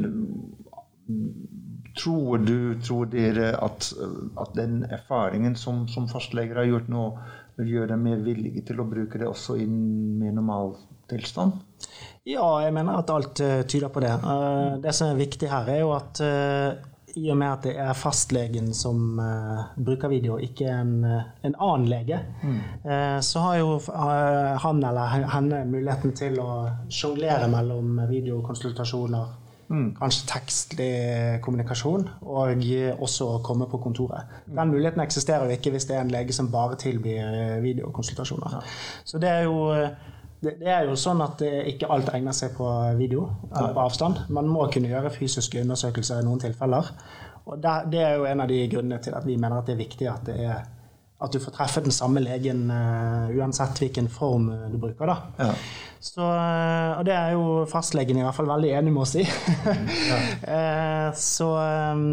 [1.95, 3.93] tror du, tror dere at,
[4.41, 7.05] at den erfaringen som, som fastleger har gjort nå,
[7.59, 9.77] vil gjøre dem mer villige til å bruke det også i en
[10.19, 10.75] mer normal
[11.09, 11.61] tilstand?
[12.25, 14.11] Ja, jeg mener at alt eh, tyder på det.
[14.17, 16.83] Eh, det som er viktig her, er jo at eh,
[17.15, 21.87] i og med at det er fastlegen som uh, bruker video, ikke en, en annen
[21.87, 22.19] lege,
[22.83, 26.49] eh, så har jo uh, han eller henne muligheten til å
[26.91, 29.31] sjonglere mellom videokonsultasjoner,
[29.69, 30.89] kanskje tekstlig
[31.45, 34.29] kommunikasjon, og eh, også å komme på kontoret.
[34.45, 37.63] Den muligheten eksisterer jo ikke hvis det er en lege som bare tilbyr videokonsultasjoner.
[37.65, 39.01] videokonsultasjoner.
[39.03, 39.89] Så det er jo eh,
[40.45, 42.67] det, er jo sånn at eh, ikke alt egner seg på
[42.99, 44.25] video eller på avstand.
[44.29, 46.91] Man må kunne gjøre fysiske undersøkelser i noen tilfeller.
[47.45, 49.83] Og Det er jo en av de grunnene til at vi mener at det er
[49.83, 50.63] viktig at, det er,
[51.23, 55.07] at du får treffe den samme legen uh, uansett hvilken form eh, du bruker.
[55.07, 55.17] da.
[55.39, 55.53] Ja.
[55.99, 59.23] Så, eh, og det er jo fastlegen i hvert fall veldig enig med oss i.
[60.51, 61.47] uh, så,
[61.95, 62.03] um,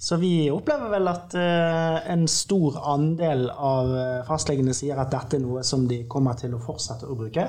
[0.00, 3.92] så vi opplever vel at uh, en stor andel av
[4.26, 7.46] fastlegene sier at dette er noe som de kommer til å fortsette å bruke.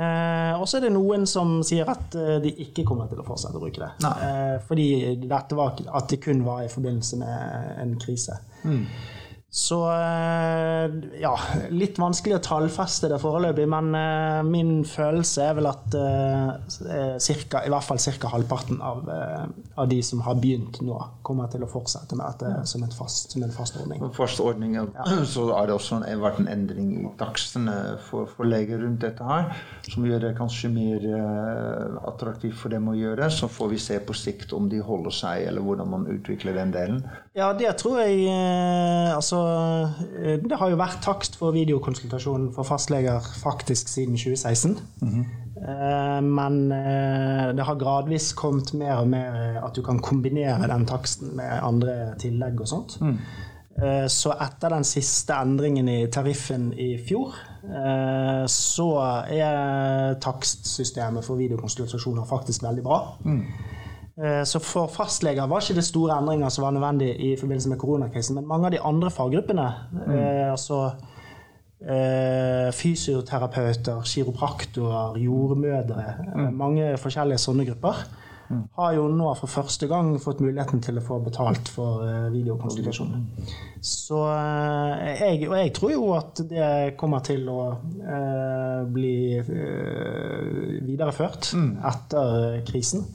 [0.00, 3.58] Eh, og så er det noen som sier at de ikke kommer til å fortsette
[3.58, 3.90] å bruke det.
[4.08, 4.90] Eh, fordi
[5.26, 8.38] dette var, at det kun var i forbindelse med en krise.
[9.52, 11.32] Så eh, ja,
[11.74, 17.64] litt vanskelig å tallfeste det foreløpig, men uh, min følelse er vel at uh, cirka,
[17.66, 18.30] i hvert fall ca.
[18.30, 22.62] halvparten av, uh, av de som har begynt nå, kommer til å fortsette med dette
[22.70, 24.04] som, fast, som en fast ordning.
[24.14, 24.76] Fast ordning,
[25.32, 27.74] så har det også vært en endring i takstene
[28.06, 29.50] for, for leger rundt dette her,
[29.90, 31.08] som gjør det kanskje mer
[32.06, 33.26] attraktivt for dem å gjøre.
[33.34, 36.70] Så får vi se på sikt om de holder seg, eller hvordan man utvikler den
[36.76, 37.02] delen.
[37.34, 38.30] Ja, det tror jeg
[39.10, 39.39] Altså,
[40.48, 44.76] det har jo vært takst for videokonsultasjon for fastleger faktisk siden 2016.
[45.60, 50.68] Eh, Men eh, det har gradvis kommet mer og mer eh, at du kan kombinere
[50.70, 53.00] den taksten med andre tillegg og sånt.
[53.00, 53.16] Mm.
[54.12, 57.32] Så etter den siste endringen i tariffen i fjor,
[57.64, 58.88] eh, så
[59.30, 62.98] er takstsystemet for videokonsultasjoner faktisk veldig bra.
[63.24, 63.78] Eh,
[64.44, 68.34] Så for fastleger var ikke det store endringer som var nødvendig i forbindelse med koronakrisen,
[68.36, 70.10] men mange av de andre faggruppene, mm.
[70.50, 70.80] altså
[71.80, 76.04] eh, fysioterapeuter, kiropraktorer, jordmødre,
[76.34, 76.50] mm.
[76.52, 78.04] mange forskjellige sånne grupper,
[78.50, 83.12] har jo nå for første gang fått muligheten til å få betalt for eh, videokonsultasjon.
[83.78, 90.80] Så eh, jeg, og jeg tror jo at det kommer til å eh, bli eh,
[90.82, 91.52] videreført
[91.92, 93.06] etter krisen.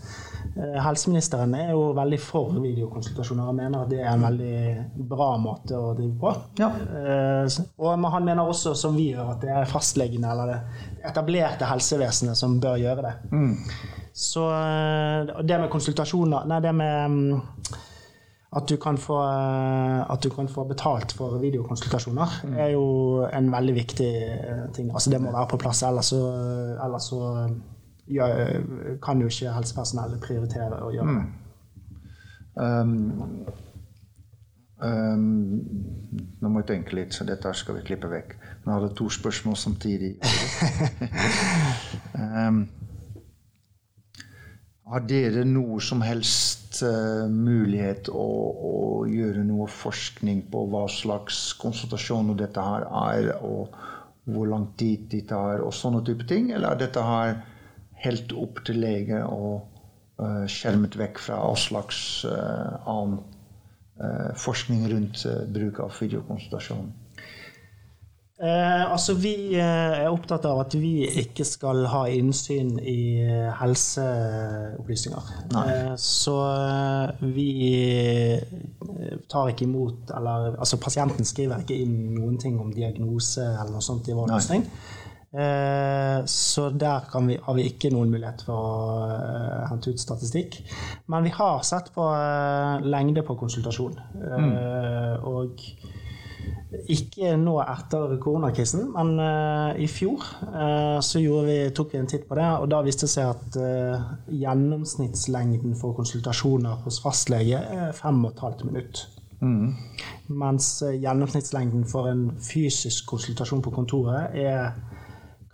[0.56, 5.34] Eh, helseministeren er jo veldig for videokonsultasjoner og mener at det er en veldig bra
[5.42, 6.32] måte å drive på.
[6.62, 6.70] Ja.
[7.02, 10.60] Eh, og han mener også, som vi gjør, at det er fastlegene eller det
[11.12, 13.14] etablerte helsevesenet som bør gjøre det.
[14.16, 17.44] Så eh, det med konsultasjoner Nei, det med mm,
[18.56, 23.74] at du, kan få, at du kan få betalt for videokonsultasjoner, er jo en veldig
[23.76, 24.12] viktig
[24.78, 24.94] ting.
[24.94, 26.22] Altså Det må være på plass, ellers så,
[26.86, 27.20] ellers så
[29.02, 31.26] kan jo ikke helsepersonellet prioritere å gjøre det.
[32.56, 33.46] Um,
[34.80, 35.26] um,
[36.40, 38.36] nå må jeg tenke litt, så dette skal vi klippe vekk.
[38.64, 40.14] Nå hadde jeg to spørsmål samtidig.
[42.22, 42.64] um,
[44.86, 48.76] har dere noe som helst uh, mulighet å, å,
[49.10, 53.74] gjøre noe forskning på hva slags konsultasjoner dette her er, og
[54.30, 56.52] hvor lang tid de tar, og sånne type ting?
[56.54, 57.36] Eller er dette her
[58.04, 59.64] helt opp til lege og
[60.22, 63.24] uh, skjermet vekk fra all slags uh, annen
[64.36, 65.22] forskning rundt
[65.56, 66.90] bruk av videokonsultasjon?
[68.36, 73.24] Eh, altså Vi er opptatt av at vi ikke skal ha innsyn i
[73.62, 75.30] helseopplysninger.
[75.62, 76.36] Eh, så
[77.22, 77.48] vi
[79.32, 83.88] tar ikke imot eller Altså pasienten skriver ikke inn noen ting om diagnose eller noe
[83.88, 84.68] sånt i vår løsning.
[84.68, 85.05] Eh,
[85.36, 88.78] så der vi, har vi ikke noen mulighet for å
[89.10, 90.62] uh, hente ut statistikk.
[91.12, 94.00] Men vi har sett på uh, lengde på konsultasjon.
[94.16, 94.56] Mm.
[95.28, 95.66] Og
[96.92, 99.16] ikke nå etter koronakrisen, men
[99.82, 100.22] i fjor
[101.02, 105.78] så vi, tok vi en titt på det, og da viste det seg at gjennomsnittslengden
[105.80, 109.06] for konsultasjoner hos fastlege er 5 15 minutt.
[109.40, 109.74] Mm.
[110.28, 114.76] Mens gjennomsnittslengden for en fysisk konsultasjon på kontoret er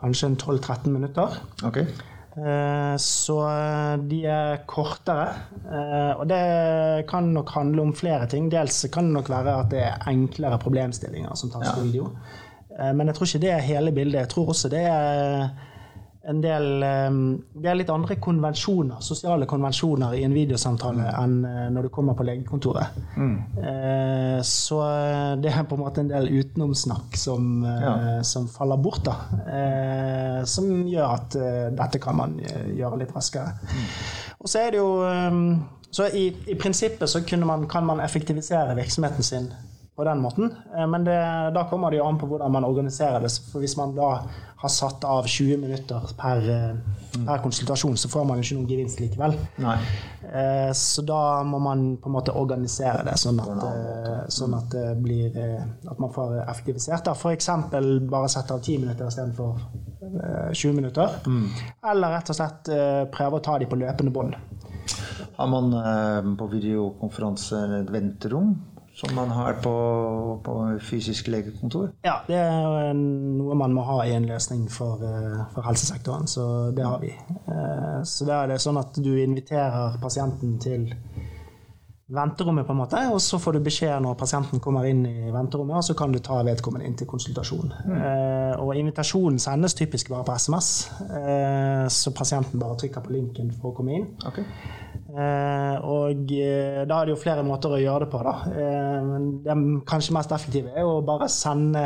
[0.02, 1.38] kanskje en 12-13 minutter.
[1.64, 1.86] Okay.
[2.32, 5.28] Eh, så eh, de er kortere.
[5.68, 8.48] Eh, og det kan nok handle om flere ting.
[8.52, 12.14] Dels kan det nok være at det er enklere problemstillinger som tas på video.
[12.82, 14.22] Men jeg tror ikke det er hele bildet.
[14.24, 15.50] Jeg tror også det er
[16.24, 21.16] en del Det er litt andre konvensjoner, sosiale konvensjoner i en videosamtale mm.
[21.18, 23.00] enn eh, når du kommer på legekontoret.
[23.18, 23.34] Mm.
[23.58, 27.96] Eh, så eh, det er på en måte en del utenomsnakk som, ja.
[28.28, 29.16] som faller bort, da.
[30.46, 31.36] Som gjør at
[31.78, 33.56] dette kan man gjøre litt raskere.
[33.66, 33.90] Mm.
[34.42, 34.92] Og så er det jo
[35.92, 39.52] så i, i prinsippet så man, kan man effektivisere virksomheten sin
[39.96, 40.56] på den måten.
[40.78, 43.32] Eh, men det, da kommer det jo an på hvordan man organiserer det.
[43.52, 44.14] For hvis man da
[44.62, 47.26] har satt av 20 minutter per, mm.
[47.26, 49.36] per konsultasjon, så får man jo ikke noen gevinst likevel.
[49.64, 49.76] Nei.
[50.32, 54.70] Eh, så da må man på en måte organisere det, sånn at, eh, sånn at
[54.72, 55.36] det blir
[55.92, 57.50] At man får effektivisert for F.eks.
[58.10, 59.60] bare sette av 10 minutter istedenfor
[60.54, 61.20] 20 minutter.
[61.26, 61.48] Mm.
[61.92, 62.70] Eller rett og slett
[63.12, 64.36] prøve å ta de på løpende bånd.
[65.38, 68.54] Har man på videokonferanse et venterom?
[68.96, 69.74] Som man har på,
[70.44, 71.92] på, fysisk legekontor?
[72.06, 76.46] Ja, det er noe man må ha i en løsning for, eh, for helsesektoren, så
[76.76, 77.14] det har vi.
[77.14, 80.90] Eh, så da er det sånn at du inviterer pasienten til
[82.12, 85.78] venterommet, på en måte, og så får du beskjed når pasienten kommer inn i venterommet,
[85.80, 87.74] og så kan du ta vedkommende inn til konsultasjon.
[87.88, 87.98] Mm.
[87.98, 90.72] Eh, og invitasjonen sendes typisk bare på SMS,
[91.92, 94.10] så pasienten bare trykker på linken for å komme inn.
[94.28, 94.48] Okay.
[95.12, 98.22] Eh, og eh, da er det jo flere måter å gjøre det på.
[98.24, 98.36] Da.
[98.56, 99.10] Eh,
[99.44, 99.58] det
[99.90, 101.86] kanskje mest effektive er å bare sende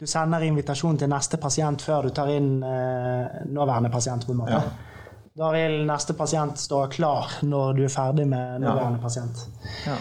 [0.00, 4.24] Du sender invitasjon til neste pasient før du tar inn nåværende pasient.
[4.26, 4.56] på en måte.
[4.56, 4.89] Ja.
[5.38, 9.02] Da vil neste pasient stå klar når du er ferdig med nåværende ja.
[9.02, 9.44] pasient.
[9.86, 10.00] Ja.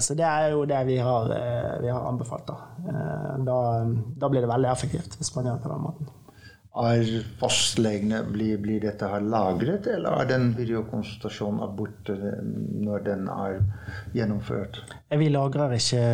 [0.00, 1.28] Så det er jo det vi har,
[1.82, 2.46] vi har anbefalt.
[2.48, 2.54] Da.
[3.44, 3.58] da.
[4.22, 6.08] Da blir det veldig effektivt hvis man gjør det på den måten.
[6.70, 7.02] Er
[7.40, 13.56] fastlegene, blir, blir, dette her lagret, eller er den videokonsultasjonen borte når den er
[14.14, 14.78] gjennomført?
[15.18, 16.04] Vi lagrer ikke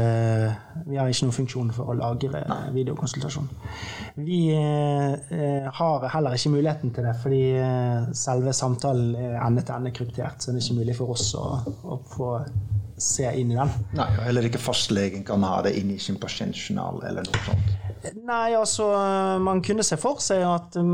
[0.89, 2.63] Vi har ikke noen funksjon for å lagre Nei.
[2.73, 3.51] videokonsultasjon.
[4.17, 10.41] Vi eh, har heller ikke muligheten til det, fordi eh, selve samtalen er ende-til-ende kryptert.
[10.41, 11.51] Så det er ikke mulig for oss å,
[11.85, 12.33] å få
[12.97, 13.77] se inn i den.
[13.97, 17.77] Nei, og Heller ikke fastlegen kan ha det inn i sin pasientjournal eller noe sånt?
[18.27, 18.87] Nei, altså
[19.43, 20.87] Man kunne se for seg at um,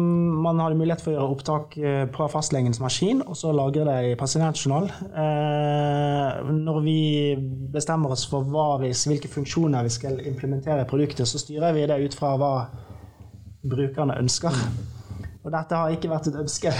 [0.45, 3.99] man hadde mulighet for å gjøre opptak uh, på fastlegens maskin, og så lagre det
[4.12, 4.88] i pasientjournal.
[5.11, 6.99] Eh, når vi
[7.75, 8.47] bestemmer oss for
[8.83, 12.55] vi, hvilke funksjoner vi skal implementere i produktet, så styrer vi det ut fra hva
[13.62, 14.57] brukerne ønsker.
[15.42, 16.70] Og dette har ikke vært et ønske.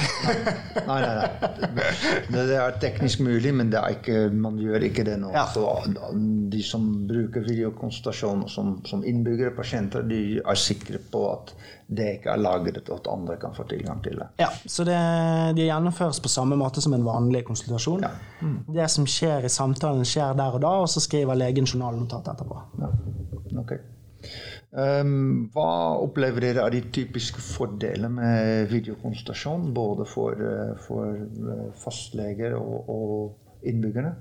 [0.88, 1.87] nei, nei, nei.
[2.31, 5.33] Det er teknisk mulig, men ikke, man gjør ikke det nå.
[5.35, 5.48] Ja.
[5.51, 5.66] Så
[6.53, 11.51] de som bruker videokonsultasjon som, som innbyggere, pasienter, de er sikre på at
[11.92, 14.29] det ikke er lagret, og at andre kan få tilgang til det.
[14.40, 15.01] Ja, Så det,
[15.59, 18.07] de gjennomføres på samme måte som en vanlig konsultasjon.
[18.07, 18.14] Ja.
[18.46, 18.61] Mm.
[18.79, 22.62] Det som skjer i samtalen, skjer der og da, og så skriver legen journalnotat etterpå.
[22.79, 22.94] Ja.
[23.64, 23.83] Okay.
[24.73, 29.67] Um, hva opplever dere av de typiske fordelene med videokonsultasjon?
[29.77, 34.15] Både for, eh, for eh, fastleger og, og, innbyggerne?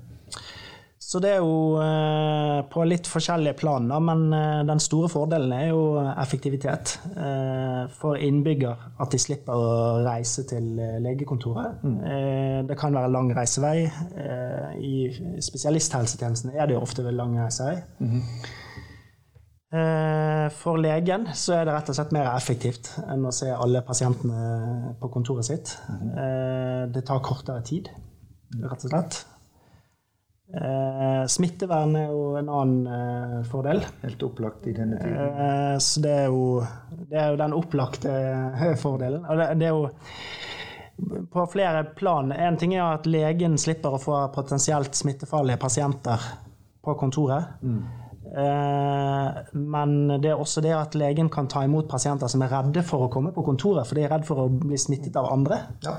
[1.02, 5.50] Så det er jo eh, på litt forskjellige plan, da, men eh, den store fordelen
[5.56, 5.82] er jo
[6.20, 6.98] effektivitet.
[7.16, 10.68] eh, for innbygger at de slipper å reise til
[11.04, 11.80] legekontoret.
[11.82, 12.66] Mm.
[12.68, 13.88] det kan være lang reisevei.
[14.78, 17.80] I spesialisthelsetjenesten er det jo ofte lang reisevei.
[17.98, 18.60] Mm -hmm.
[19.72, 23.80] Eh, for legen så er det rett og slett mer effektivt enn å se alle
[23.86, 25.72] pasientene på kontoret sitt.
[25.88, 26.10] Mm.
[26.92, 27.88] Det tar kortere tid,
[28.60, 29.22] rett og slett.
[30.52, 33.80] Eh, smittevern er jo en annen fordel.
[34.02, 35.80] Helt opplagt i denne tiden.
[35.80, 36.60] Så det er jo,
[37.08, 38.12] det er jo den opplagte
[38.82, 39.24] fordelen.
[39.24, 39.88] Og det, det er jo
[41.32, 42.32] på flere plan.
[42.32, 46.28] En ting er at legen slipper å få potensielt smittefarlige pasienter
[46.84, 47.56] på kontoret.
[47.64, 48.01] Mm.
[48.32, 52.84] Eh, men det er også det at legen kan ta imot pasienter som er redde
[52.86, 55.60] for å komme på kontoret, for de er redd for å bli smittet av andre.
[55.84, 55.98] Ja.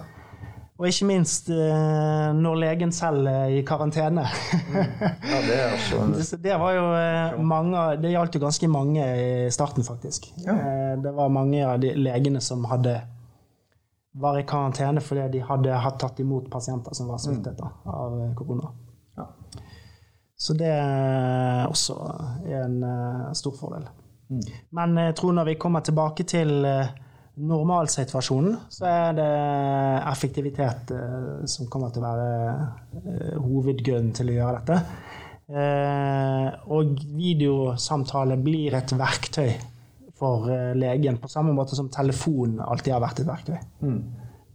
[0.81, 4.25] Og ikke minst eh, når legen selv er i karantene.
[4.25, 4.79] Mm.
[5.33, 9.51] Ja, det, er også det var jo eh, mange Det gjaldt jo ganske mange i
[9.53, 10.31] starten, faktisk.
[10.43, 10.57] Ja.
[10.99, 12.97] Det var mange av de legene som hadde
[14.13, 18.69] var i karantene fordi de hadde tatt imot pasienter som var smittet da, av korona.
[20.37, 21.95] Så det er også
[22.49, 23.87] en uh, stor fordel.
[24.29, 24.43] Mm.
[24.75, 26.89] Men jeg tror når vi kommer tilbake til uh,
[27.43, 29.27] normalsituasjonen, så er det
[30.11, 34.81] effektivitet uh, som kommer til å være hovedgrunnen til å gjøre dette.
[36.73, 39.51] og videosamtale blir et verktøy
[40.17, 40.47] for
[40.79, 43.57] legen, på samme måte som telefon alltid har vært et verktøy.
[43.83, 43.99] Mm.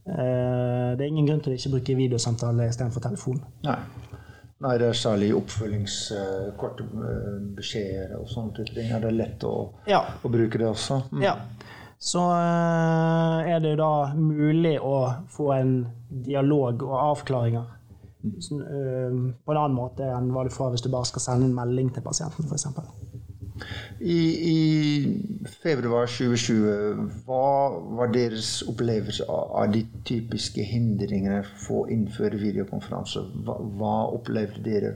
[0.09, 3.43] det er ingen grunn til å ikke bruke videosamtale istedenfor telefon.
[3.69, 3.77] Nei.
[4.59, 8.89] Nei, det er særlig oppfølgingskorte uh, beskjeder og sånne ting.
[8.91, 9.55] Er det lett å,
[9.87, 10.01] ja.
[10.19, 11.05] å bruke det også?
[11.13, 11.23] Mm.
[11.23, 11.37] Ja.
[11.99, 14.97] Så uh, er det da mulig å
[15.31, 15.73] få en
[16.27, 21.11] dialog og avklaringer uh, på en annen måte enn hva du får hvis du bare
[21.11, 22.67] skal sende en melding til pasienten, f.eks.
[24.01, 24.19] I,
[24.51, 24.59] I,
[25.63, 27.49] februar 2020, hva
[27.99, 33.25] var deres opplevelse av, av de typiske hindringene for å innføre videokonferanse?
[33.47, 34.95] Hva, hva, opplevde dere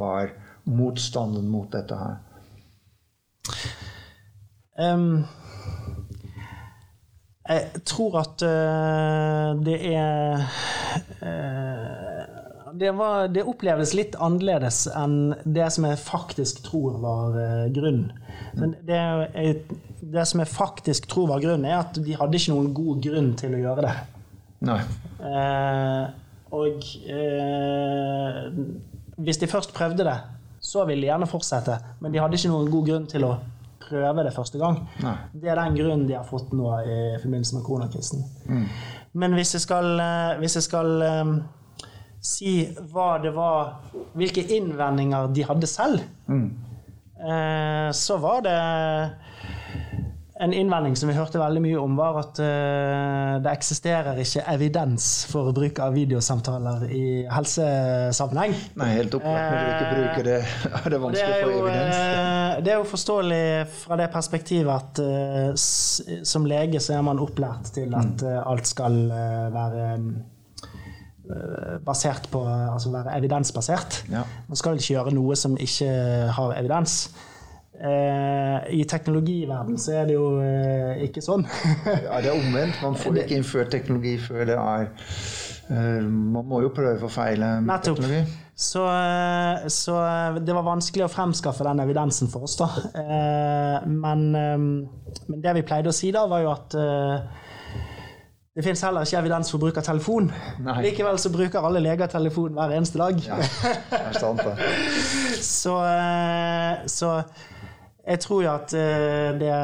[0.00, 0.34] var
[0.70, 2.18] motstanden mot dette her?
[4.80, 5.24] Um,
[7.48, 10.44] jeg tror at uh, det er
[11.20, 12.39] uh,
[12.74, 18.10] det, var, det, opplevdes litt annerledes enn det som jeg faktisk tror var uh, grunnen.
[18.58, 19.00] Men det,
[20.00, 23.30] det, som jeg faktisk tror var grunnen, er at de hadde ikke noen god grunn
[23.38, 23.94] til å gjøre det.
[24.66, 24.80] Nei.
[25.24, 26.06] Eh,
[26.56, 28.48] og eh,
[29.22, 30.16] hvis de først prøvde det,
[30.60, 31.78] så ville de gjerne fortsette.
[32.02, 33.36] Men de hadde ikke noen god grunn til å
[33.86, 34.82] prøve det første gang.
[35.04, 35.14] Nei.
[35.32, 38.26] Det er den grunnen de har fått nå i forbindelse med koronakrisen.
[38.50, 38.66] Mm.
[39.22, 39.88] Men hvis jeg skal,
[40.42, 41.32] hvis jeg skal um,
[42.20, 43.78] si hva det var
[44.18, 46.48] Hvilke innvendinger de hadde selv, mm.
[47.22, 48.58] eh, så var det
[50.40, 55.08] en innvending som vi hørte veldig mye om, var at uh, det eksisterer ikke evidens
[55.28, 58.56] for bruk av videosamtaler i helsesammenheng.
[58.80, 60.38] Nei, helt opplagt når du ikke bruker det.
[60.80, 62.00] Er det vanskelig å få evidens?
[62.64, 63.44] Det er jo forståelig
[63.84, 65.60] fra det perspektivet at
[66.32, 68.36] som lege så er man opplært til at mm.
[68.40, 69.00] alt skal
[69.52, 70.39] være Eh,
[71.84, 74.04] basert på Altså være evidensbasert.
[74.12, 74.22] Ja.
[74.48, 75.90] Man skal ikke gjøre noe som ikke
[76.36, 77.02] har evidens.
[77.80, 81.46] Eh, I teknologiverden så er det jo eh, ikke sånn.
[81.86, 82.76] ja, det er omvendt.
[82.84, 84.90] Man får ikke innført teknologi før det er
[85.70, 88.00] Man må jo prøve og feile med Nettopp.
[88.02, 88.38] teknologi.
[88.60, 88.82] Så,
[89.72, 89.94] så,
[90.42, 92.66] det var vanskelig å fremskaffe den evidensen for oss, da.
[93.86, 96.76] Men, men det vi pleide å si da, var jo at
[98.60, 100.26] det finnes heller ikke evidens for bruk av telefon.
[100.60, 100.74] Nei.
[100.84, 103.22] Likevel så bruker alle leger telefon hver eneste dag.
[103.24, 104.66] Ja, det er sant det.
[105.62, 107.14] så, eh, så
[108.04, 109.54] jeg tror jo at eh, det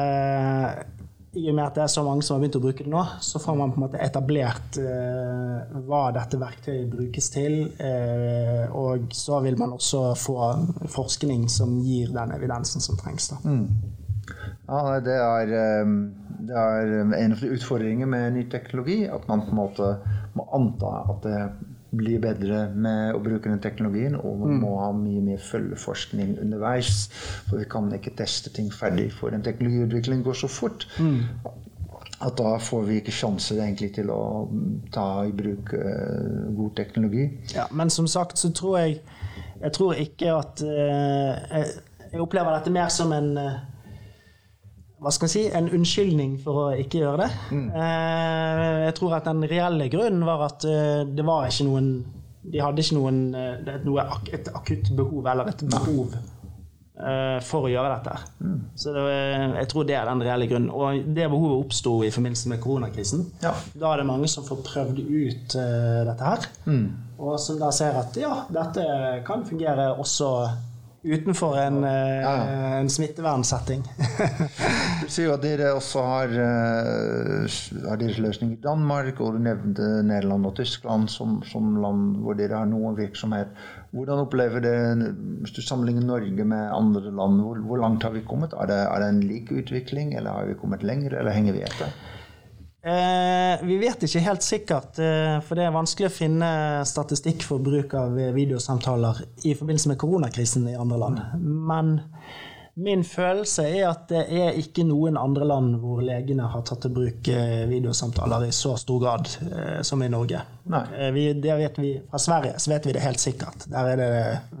[1.37, 3.03] i og med at det er så mange som har begynt å bruke det nå,
[3.21, 7.59] så får man på en måte etablert uh, hva dette verktøyet brukes til.
[7.77, 10.39] Uh, og så vil man også få
[10.95, 13.29] forskning som gir den evidensen som trengs.
[13.45, 13.67] Mm.
[14.67, 15.97] Ja, det er, ehm,
[16.47, 19.05] det er en av de utfordringene med ny teknologi.
[19.07, 19.91] At man på en måte
[20.35, 21.41] må anta at det
[21.97, 24.17] blir bedre med å bruke den teknologien.
[24.19, 27.07] Og man må ha mye mer følgeforskning underveis.
[27.47, 30.87] For vi kan ikke teste ting ferdig, for en teknologiutvikling går så fort.
[32.17, 34.21] At da får vi ikke sjanser egentlig til å
[34.91, 37.27] ta i bruk eh, god teknologi.
[37.53, 39.01] Ja, men som sagt så tror jeg
[39.57, 41.69] Jeg tror ikke at eh, jeg,
[42.11, 43.55] jeg opplever dette mer som en eh,
[45.07, 47.57] hva skal man si, en unnskyldning for å ikke gjøre det.
[47.79, 51.91] Eh, jeg tror at den reelle grunnen var at eh, det var ikke noen
[52.47, 54.03] De hadde ikke noen, eh, noe,
[54.35, 58.19] et akutt behov eller et behov eh, for å gjøre dette.
[58.75, 59.05] Så det,
[59.61, 60.69] jeg tror det er den reelle grunnen.
[60.75, 63.25] Og det behovet oppsto i forbindelse med koronakrisen.
[63.43, 63.55] Ja.
[63.75, 66.47] Da er det mange som får prøvd ut dette her,
[67.17, 68.87] og som da ser at ja, dette
[69.27, 70.31] kan fungere også
[71.07, 72.33] utenfor en, eh, Ja,
[72.79, 73.83] en smittevernsetting.
[75.01, 79.39] Du sier jo at dere også har, eh, har deres løsning i Danmark, og du
[79.43, 83.53] nevnte Nederland og Tyskland som, som land hvor dere har noe virksomhet.
[83.95, 84.75] Hvordan opplever det,
[85.43, 88.53] hvis du sammenligner Norge med andre land, hvor, hvor langt har vi kommet?
[88.57, 91.65] Er det, er det en lik utvikling, eller har vi kommet lenger, eller henger vi
[91.69, 91.93] etter?
[92.87, 96.49] Eh, vi vet ikke helt sikkert, eh, for det er vanskelig å finne
[96.87, 101.19] statistikk for bruk av videosamtaler i forbindelse med koronakrisen i andre land.
[101.43, 101.97] Men
[102.77, 106.91] min følelse er at det er ikke noen andre land hvor legene har tatt i
[106.93, 110.43] bruk eh, videosamtaler i så stor grad eh, som i Norge.
[110.69, 113.65] Eh, vi, det vet vi, fra Sverige så vet vi det helt sikkert.
[113.71, 114.11] Der er det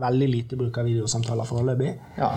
[0.01, 1.93] veldig lite bruk av videosamtaler foreløpig.
[2.17, 2.31] Ja.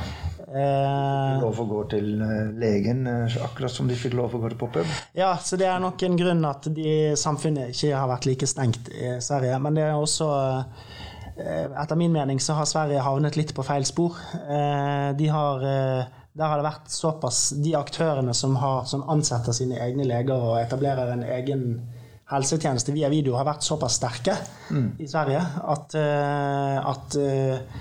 [0.51, 3.05] Eh, Lov å gå til eh, legen,
[3.41, 4.97] akkurat som de fikk lov å gå til pop-up.
[5.17, 8.91] Ja, så det er nok en grunn at de, samfunnet ikke har vært like stengt
[8.93, 9.57] i Sverige.
[9.65, 10.99] Men det er også eh,
[11.37, 14.17] Etter min mening så har Sverige havnet litt på feil spor.
[14.49, 19.53] Eh, De har eh, der har det vært såpass De aktørene som, har, som ansetter
[19.57, 21.65] sine egne leger og etablerer en egen
[22.31, 24.37] helsetjeneste via video, har vært såpass sterke
[25.03, 27.81] i Sverige at, eh, at eh,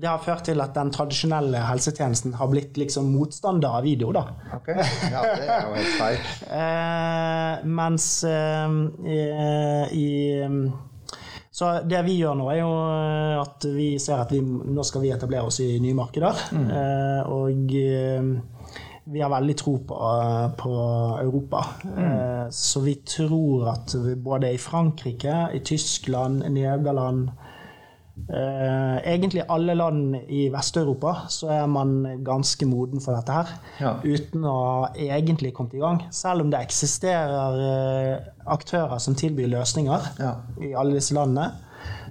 [0.00, 4.14] det har ført til at den tradisjonelle helsetjenesten har blitt liksom motstander av video.
[4.16, 4.22] da.
[4.56, 4.80] Okay.
[5.12, 6.24] Ja, det er jo helt feil.
[6.60, 10.08] Eh, mens eh, i
[11.60, 15.04] Så det vi gjør nå, er jo eh, at vi ser at vi, nå skal
[15.04, 16.46] vi etablere oss i nye markeder.
[16.56, 16.70] Mm.
[17.34, 18.30] og eh,
[19.10, 19.98] vi har veldig tro på,
[20.56, 20.72] på
[21.20, 21.64] Europa.
[21.84, 22.48] Mm.
[22.54, 27.49] så vi tror at både i Frankrike, i Tyskland, Nederland Eh,
[28.28, 33.54] egentlig alle land i Vest-Europa så er man ganske moden for dette her.
[33.80, 33.94] Ja.
[34.04, 34.58] Uten å
[34.94, 36.02] egentlig kommet i gang.
[36.14, 40.34] Selv om det eksisterer eh, aktører som tilbyr løsninger Ja.
[40.62, 41.50] i alle disse landene,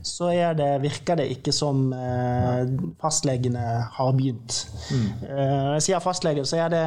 [0.03, 2.65] så er det, virker det ikke som eh,
[3.01, 3.63] fastlegene
[3.97, 4.61] har begynt.
[4.91, 6.83] Eh, Når jeg sier fastleger, så er det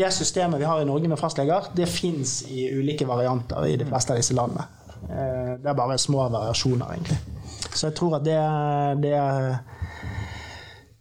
[0.00, 3.86] det systemet vi har i Norge med fastleger, det fins i ulike varianter i de
[3.88, 4.64] fleste av disse landene.
[5.08, 7.18] Eh, det er bare små variasjoner, egentlig.
[7.78, 8.38] Så jeg tror at det,
[9.04, 9.60] det er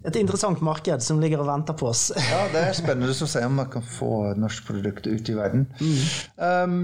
[0.07, 2.11] et interessant marked som ligger og venter på oss.
[2.31, 5.67] Ja, det er spennende å se om man kan få norsk produkt ut i verden.
[6.37, 6.77] Um,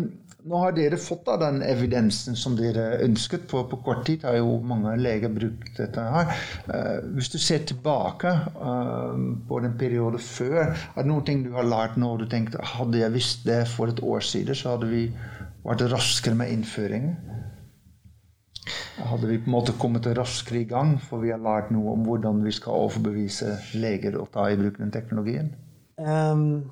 [0.43, 3.45] nå har dere fått da, den evidensen som dere ønsket.
[3.51, 6.33] På, på kort tid har jo mange leger brukt dette her.
[6.67, 9.15] Uh, hvis du ser tilbake uh,
[9.47, 12.65] på den perioden før, er det noen ting du har lært nå og du tenkte
[12.73, 15.05] hadde jeg visst det for et år siden, så hadde vi
[15.63, 17.15] vært raskere med innføringen?
[19.14, 22.05] Hadde vi på en måte kommet raskere i gang, for vi har lært noe om
[22.07, 25.51] hvordan vi skal overbevise leger å ta i bruk den teknologien?
[26.01, 26.64] Um,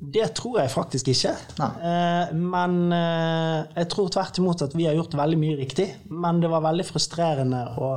[0.00, 1.34] det tror jeg faktisk ikke.
[1.60, 5.90] Eh, men uh, jeg tror tvert imot at vi har gjort veldig mye riktig.
[6.08, 7.90] Men det var veldig frustrerende å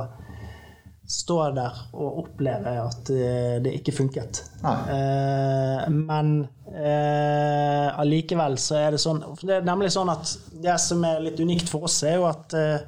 [1.10, 4.44] stå der og oppleve at eh, det ikke funket.
[4.62, 6.32] Eh, men
[6.70, 11.40] eh, allikevel så er det sånn Det er nemlig sånn at det som er litt
[11.42, 12.84] unikt for oss, er jo at eh,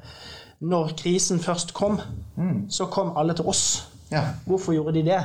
[0.63, 1.97] når krisen først kom,
[2.71, 3.63] så kom alle til oss.
[4.13, 4.21] Ja.
[4.47, 5.19] Hvorfor gjorde de det?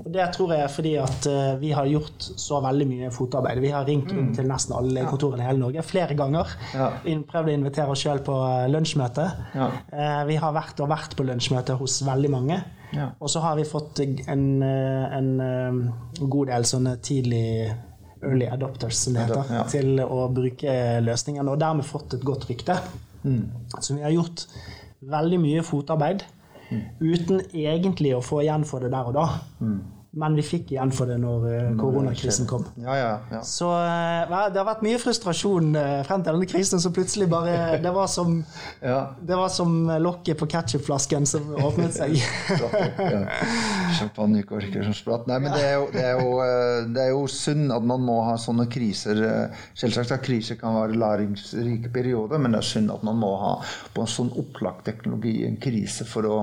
[0.00, 3.60] Og Det tror jeg er fordi at eh, vi har gjort så veldig mye fotarbeid.
[3.62, 6.54] Vi har ringt rundt til nesten alle legekontorene i hele Norge flere ganger.
[6.74, 6.88] Ja.
[7.04, 9.26] Prøvd å invitere oss sjøl på eh, lunsjmøte.
[9.54, 9.68] Ja.
[9.92, 12.58] Eh, Vi har vært og vært på lunsjmøte hos veldig mange.
[12.96, 13.10] Ja.
[13.20, 15.28] Og så har vi fått en, en
[16.18, 17.70] god del sånne tidlig
[18.20, 19.62] early adopters, som det heter, ja.
[19.70, 22.76] til å bruke løsningene, og dermed fått et godt rykte.
[23.22, 23.46] Mm.
[23.78, 24.42] Så vi har gjort
[25.00, 26.26] veldig mye fotarbeid
[27.00, 29.26] uten egentlig å få igjen for det der og da.
[30.10, 32.64] Men vi fikk igjen for det når eh, koronakrisen kom.
[32.82, 33.40] Ja, ja, ja.
[33.46, 37.52] Så eh, det har vært mye frustrasjon eh, frem til denne krisen, så plutselig bare
[37.84, 38.40] Det var som,
[38.82, 38.96] ja.
[39.22, 42.16] det var som lokket på ketsjupflasken som åpnet seg.
[44.00, 45.28] Champagnekorker som spratt.
[45.30, 46.32] Nei, men det er, jo, det, er jo,
[46.90, 49.22] det er jo synd at man må ha sånne kriser.
[49.78, 53.54] Selvsagt at kriser kan være læringsrike perioder, men det er synd at man må ha
[53.94, 56.40] på en sånn opplagt teknologi en krise for å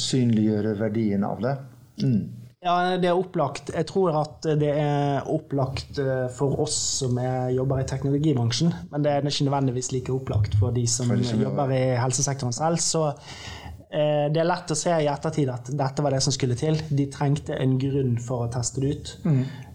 [0.00, 1.54] synliggjøre verdien av det.
[2.00, 2.42] Mm.
[2.62, 3.72] Ja, det er opplagt.
[3.74, 9.02] Jeg tror at det er opplagt eh, for oss som er, jobber i teknologibransjen, men
[9.02, 12.54] det er ikke nødvendigvis like opplagt for de som, For de som jobber i helsesektoren
[12.54, 12.78] selv.
[12.78, 16.58] Så eh, det er lett å se i ettertid at dette var det som skulle
[16.58, 16.78] til.
[16.86, 19.12] De trengte en grunn for å teste det ut.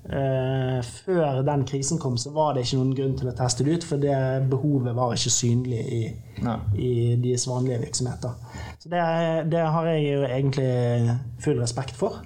[0.07, 3.75] Eh, før den krisen kom, så var det ikke noen grunn til å teste det
[3.75, 4.15] ut, for det
[4.47, 6.01] behovet var ikke synlig i,
[6.79, 8.37] i deres vanlige virksomheter.
[8.79, 9.01] Så det,
[9.51, 12.21] det har jeg jo egentlig full respekt for.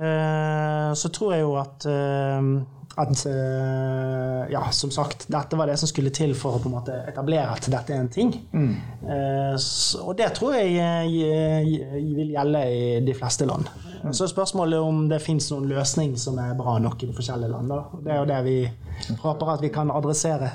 [0.00, 2.52] Eh, så tror jeg jo at eh,
[2.98, 6.74] at eh, ja, som sagt, dette var det som skulle til for å på en
[6.74, 8.32] måte etablere at dette er en ting.
[8.54, 10.74] Eh, Så, og det tror jeg
[11.22, 11.70] eh,
[12.16, 13.70] vil gjelde i de fleste land.
[14.10, 17.52] Så er spørsmålet om det fins noen løsning som er bra nok i de forskjellige
[17.52, 17.70] land.
[17.70, 17.80] Da.
[18.04, 20.50] Det er jo det vi håper at vi kan adressere.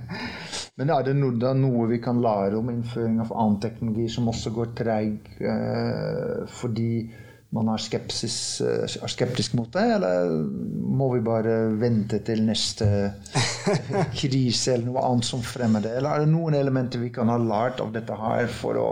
[0.76, 4.74] Men er det noe vi kan lære om innføring av annen teknologi som også går
[4.76, 5.30] treig
[6.52, 6.90] fordi
[7.54, 10.26] man er, skepsis, eh, er skeptisk mot det, eller
[10.96, 12.88] må vi bare vente til neste
[14.18, 15.94] krise eller noe annet som fremmer det?
[16.00, 18.88] Eller er det noen elementer vi kan ha lært av dette her for å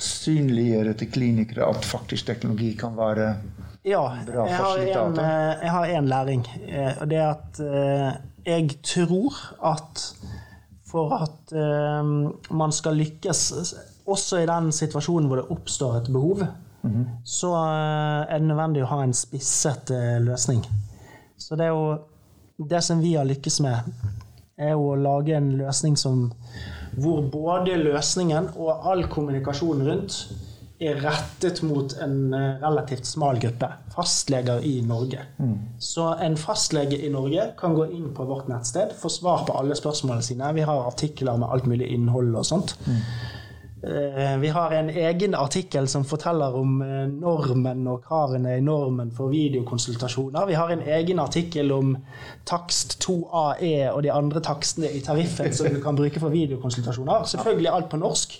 [0.00, 3.34] synliggjøre til klinikere at faktisk teknologi kan være
[3.86, 5.22] Ja, Bra har, fasilitator.
[5.24, 6.42] eh, jeg har en læring.
[6.68, 8.10] eh, Og det er at eh,
[8.46, 9.36] jeg tror
[9.74, 10.06] at
[10.90, 12.10] for at eh,
[12.50, 13.44] man skal lykkes,
[14.10, 16.42] også i den situasjonen hvor det oppstår et behov,
[17.24, 20.62] så eh, er det nødvendig å ha en spisset eh, løsning.
[21.40, 23.90] Så det er jo det som vi har lykkes med,
[24.60, 26.28] er jo å lage en løsning som
[27.00, 30.16] hvor både løsningen og all kommunikasjon rundt
[30.80, 33.68] er rettet mot en eh, relativt smal gruppe.
[33.92, 35.26] Fastleger i Norge.
[35.78, 39.76] Så en fastlege i Norge kan gå inn på vårt nettsted, få svar på alle
[39.76, 40.54] spørsmålene sine.
[40.56, 42.78] Vi har artikler med alt mulig innhold og sånt.
[42.88, 43.12] Eh,
[44.40, 49.32] Vi har en egen artikkel som forteller om eh, normen og kravene i normen for
[49.32, 50.46] videokonsultasjoner.
[50.50, 51.94] Vi har en egen artikkel om
[52.44, 57.24] takst 2AE og de andre takstene i tariffen som du kan bruke for videokonsultasjoner.
[57.32, 58.36] Selvfølgelig alt på norsk.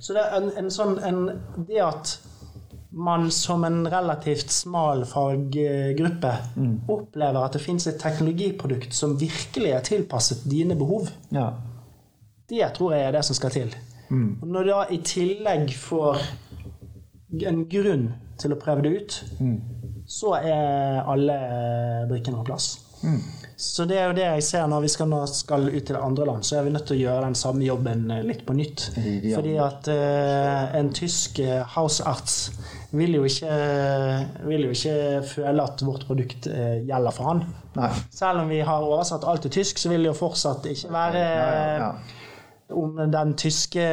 [0.00, 1.20] Så det er en, en sånn en,
[1.68, 2.16] Det at
[2.92, 6.32] man som en relativt smal faggruppe
[6.92, 11.08] opplever at det finnes et teknologiprodukt som virkelig er tilpasset dine behov,
[12.50, 13.72] det tror jeg er det som skal til.
[14.12, 16.22] Og når du da i tillegg får
[17.48, 18.08] en grunn
[18.40, 19.18] til å prøve det ut,
[20.10, 21.36] så er alle
[22.10, 22.72] brikkene på plass.
[23.56, 26.26] Så det er jo det jeg ser når vi skal, nå skal ut til andre
[26.26, 28.88] land, så er vi nødt til å gjøre den samme jobben eh, litt på nytt.
[28.96, 29.36] Ja.
[29.36, 31.40] Fordi at eh, en tysk
[31.74, 32.36] house arts
[32.92, 33.58] vil jo, ikke,
[34.46, 34.96] vil jo ikke
[35.26, 37.44] føle at vårt produkt eh, gjelder for han.
[37.78, 37.92] Nei.
[38.14, 41.22] Selv om vi har oversatt alt til tysk, så vil det jo fortsatt ikke være
[41.22, 41.92] Ja, ja, ja.
[42.72, 43.84] Om den tyske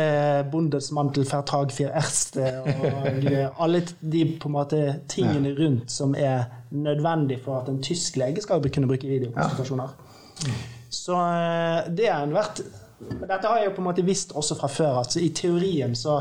[0.51, 7.61] Bundesmantelvertrag für Erste og alle de på en måte tingene rundt som er nødvendig for
[7.61, 9.95] at en tysk lege skal kunne bruke videokonsultasjoner.
[10.89, 12.63] Så eh, det har en vært
[12.99, 14.97] Dette har jeg jo på en måte visst også fra før.
[14.99, 16.19] at I teorien så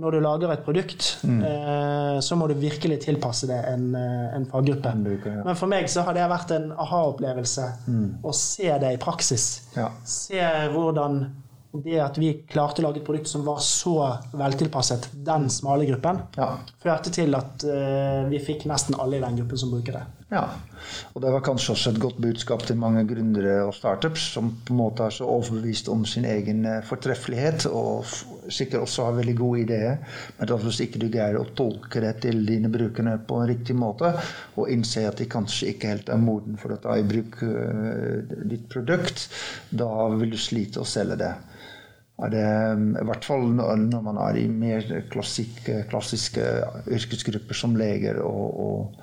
[0.00, 4.46] når du lager et produkt, eh, så må du virkelig tilpasse det en, eh, en
[4.46, 4.92] faggruppe.
[5.04, 5.44] bruker, ja.
[5.44, 7.66] Men for meg så har det vært en aha-opplevelse
[8.22, 9.46] å se det i praksis.
[9.76, 9.90] Ja.
[10.04, 10.40] Se
[10.72, 11.26] hvordan
[11.72, 13.94] det at vi klarte å lage et produkt som var så
[14.34, 16.56] veltilpasset den smale gruppen, Ja.
[16.82, 20.06] førte til at uh, vi fikk nesten alle i den gruppen som bruker det.
[20.30, 20.44] Ja,
[21.14, 24.74] og det var kanskje også et godt budskap til mange gründere og startups som på
[24.74, 28.06] en måte er så overbevist om sin egen eh, fortreffelighet og
[28.50, 29.98] sikkert også har veldig gode ideer,
[30.38, 33.74] men at hvis ikke du greier å tolke det til dine brukere på en riktig
[33.78, 34.12] måte,
[34.54, 38.22] og innse at de kanskje ikke helt er moden for å ta i bruk uh,
[38.50, 39.28] ditt produkt,
[39.70, 41.34] da vil du slite å selge det.
[42.20, 42.46] Er det,
[43.00, 46.44] I hvert fall når man er i mer klassik, klassiske
[46.92, 48.98] yrkesgrupper som leger og, og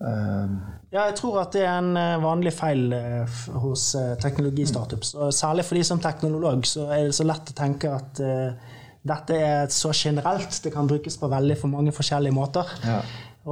[0.00, 0.60] um.
[0.92, 5.14] Ja, jeg tror at det er en eh, vanlig feil eh, hos eh, teknologistartups.
[5.16, 8.74] Og særlig for de som teknolog, så er det så lett å tenke at uh,
[9.08, 10.58] dette er så generelt.
[10.60, 12.68] Det kan brukes på veldig for mange forskjellige måter.
[12.84, 12.98] Ja.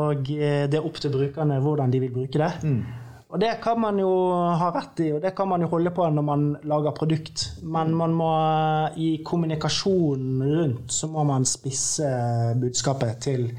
[0.05, 2.53] Og eh, det er opp til brukerne hvordan de vil bruke det.
[3.31, 4.11] Og det kan man jo
[4.59, 7.45] ha rett i, og det kan man jo holde på når man lager produkt.
[7.62, 8.31] Men man må
[8.99, 12.09] i kommunikasjonen rundt så må man spisse
[12.59, 13.53] budskapet til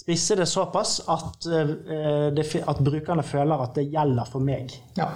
[0.00, 4.70] spisse det såpass at, eh, det, at brukerne føler at det gjelder for meg.
[4.96, 5.08] Ja.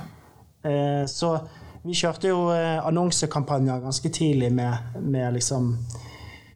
[0.64, 1.38] Eh, Så
[1.84, 5.76] vi kjørte jo eh, annonsekampanjer ganske tidlig med, med liksom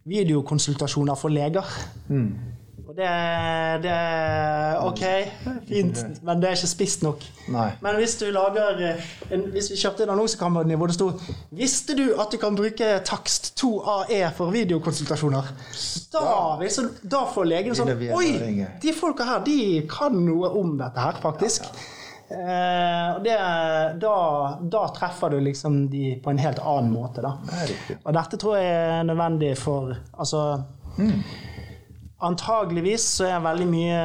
[0.09, 1.65] videokonsultasjoner for leger.
[2.09, 2.58] Og
[2.99, 3.97] det, det
[4.83, 5.03] OK,
[5.69, 7.23] fint, men det er ikke spist nok.
[7.55, 7.69] Nei.
[7.85, 11.13] Men hvis du lager eh, en, Hvis vi kjøpte en annonsekammer hvor det sto
[11.55, 15.53] 'Visste du at du kan bruke takst 2AE for videokonsultasjoner?'
[16.13, 16.25] Da,
[17.03, 18.67] da får legen sånn Oi!
[18.83, 21.69] De folka her, de kan noe om dette her, faktisk.
[22.29, 23.37] Eh, det,
[24.03, 24.17] da,
[24.61, 27.37] da treffer du liksom de på en helt annen måte, da.
[27.47, 28.01] Det.
[28.03, 30.43] Og dette tror jeg er nødvendig for Altså
[32.19, 33.99] Antageligvis så er veldig mye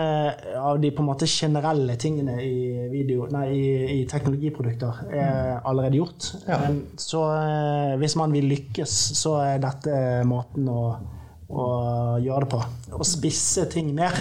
[0.59, 2.57] av de på en måte generelle tingene i,
[2.91, 3.63] video, nei, i,
[3.95, 6.27] i teknologiprodukter er allerede gjort.
[6.45, 6.59] Ja.
[6.61, 9.97] Men Så eh, hvis man vil lykkes, så er dette
[10.29, 10.83] måten å,
[11.49, 11.67] å
[12.21, 12.61] gjøre det på.
[12.93, 14.13] Å spisse ting mer.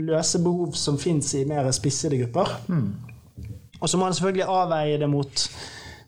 [0.00, 2.56] Løse behov som fins i mer spissede grupper.
[3.78, 5.50] Og så må man selvfølgelig avveie det mot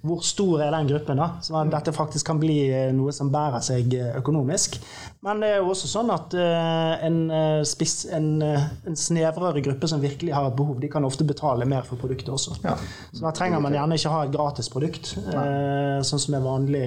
[0.00, 1.26] hvor stor er den gruppen, da?
[1.44, 4.78] sånn at dette faktisk kan bli eh, noe som bærer seg eh, økonomisk.
[5.20, 9.60] Men det er jo også sånn at eh, en, eh, spiss, en, eh, en snevrere
[9.66, 12.56] gruppe som virkelig har et behov, de kan ofte betale mer for produktet også.
[12.64, 12.72] Ja.
[13.12, 16.84] Så da trenger man gjerne ikke ha et gratis produkt, eh, sånn som er vanlig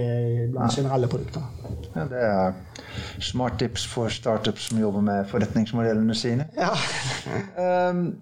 [0.55, 1.45] blant generelle produkter.
[1.93, 6.49] Ja, det er smart tips for startups som jobber med forretningsmodellene sine.
[6.57, 6.73] Ja.
[7.53, 8.15] Um,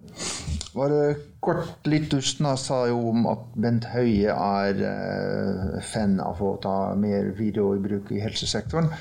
[0.76, 2.20] bare kort litt dusten.
[2.22, 7.82] Dustna sa jo om at Bent Høie er fan av å ta mer video i
[7.82, 8.92] bruk i helsesektoren.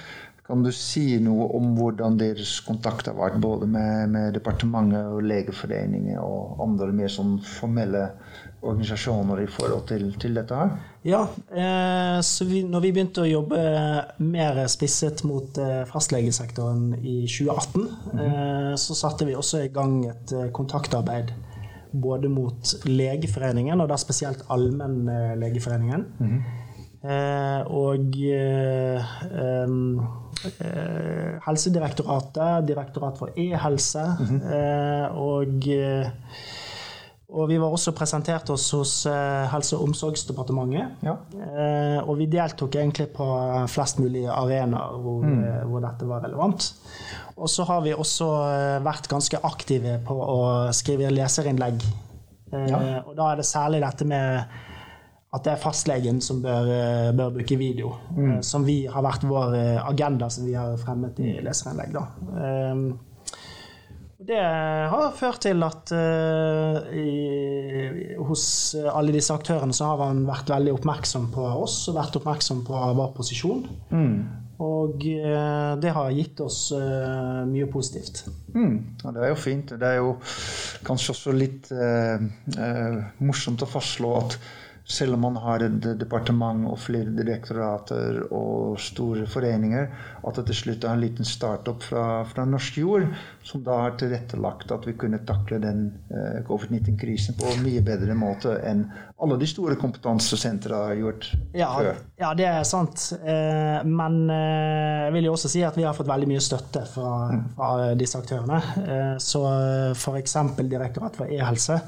[0.51, 5.23] Kan du si noe om hvordan deres kontakt har vært både med, med departementet og
[5.23, 8.09] Legeforeningen og andre mer sånn formelle
[8.67, 10.73] organisasjoner i forhold til, til dette her?
[11.07, 11.21] Ja,
[11.55, 13.61] eh, så vi, når vi begynte å jobbe
[14.27, 17.87] mer spisset mot eh, fastlegesektoren i 2018,
[18.19, 21.31] eh, så satte vi også i gang et eh, kontaktarbeid
[21.91, 26.07] både mot Legeforeningen, og da spesielt Allmennlegeforeningen.
[26.19, 26.60] Eh,
[27.01, 29.13] og eh,
[30.61, 34.07] eh, Helsedirektoratet, Direktorat for e-helse,
[34.41, 36.11] eh, og eh,
[37.31, 40.97] og vi var også presentert oss hos eh, Helse- og omsorgsdepartementet.
[41.07, 41.13] Ja.
[41.39, 43.27] Eh, og vi deltok egentlig på
[43.71, 46.67] flest mulig arenaer hvor, eh, hvor dette var relevant.
[47.39, 50.41] Og så har vi også eh, vært ganske aktive på å
[50.75, 51.87] skrive leserinnlegg.
[52.51, 52.81] Eh, Ja.
[53.07, 54.43] Og da er det særlig dette med
[55.31, 57.93] at det er fastlegen som bør, eh, bør bruke video.
[58.17, 58.41] Mm.
[58.43, 61.95] Som vi har vært vår eh, agenda som vi har fremmet i leserinnlegg.
[61.95, 62.09] Da.
[62.41, 63.07] Eh,
[64.31, 68.43] Det har ført til at eh, i, hos
[68.93, 72.83] alle disse aktørene så har man vært veldig oppmerksom på oss og vært oppmerksom på
[72.99, 73.65] vår posisjon.
[74.61, 78.27] Og eh, det har gitt oss eh, mye positivt.
[78.53, 78.75] Mm,
[79.07, 79.73] ja, det er jo fint.
[79.81, 80.13] Det er jo
[80.85, 82.21] kanskje også litt eh,
[82.61, 84.37] eh, morsomt å fastslå at
[84.91, 89.87] selv om man har et departement og flere direktorater og store foreninger,
[90.27, 93.07] at det til slutt er en liten startup fra, fra norsk jord
[93.47, 98.17] som da har tilrettelagt at vi kunne takle den eh, covid-19-krisen på en mye bedre
[98.19, 98.83] måte enn
[99.21, 101.99] alle de store kompetansesentra har gjort Ja, før.
[102.21, 103.11] ja, det er sant.
[103.21, 106.87] Eh, Men eh, jeg vil jo også si at vi har fått veldig mye støtte
[106.89, 107.11] fra,
[107.57, 108.61] fra disse aktørene.
[108.81, 109.43] Eh, Så
[109.95, 110.37] f.eks.
[110.61, 111.81] Direktoratet for e-helse.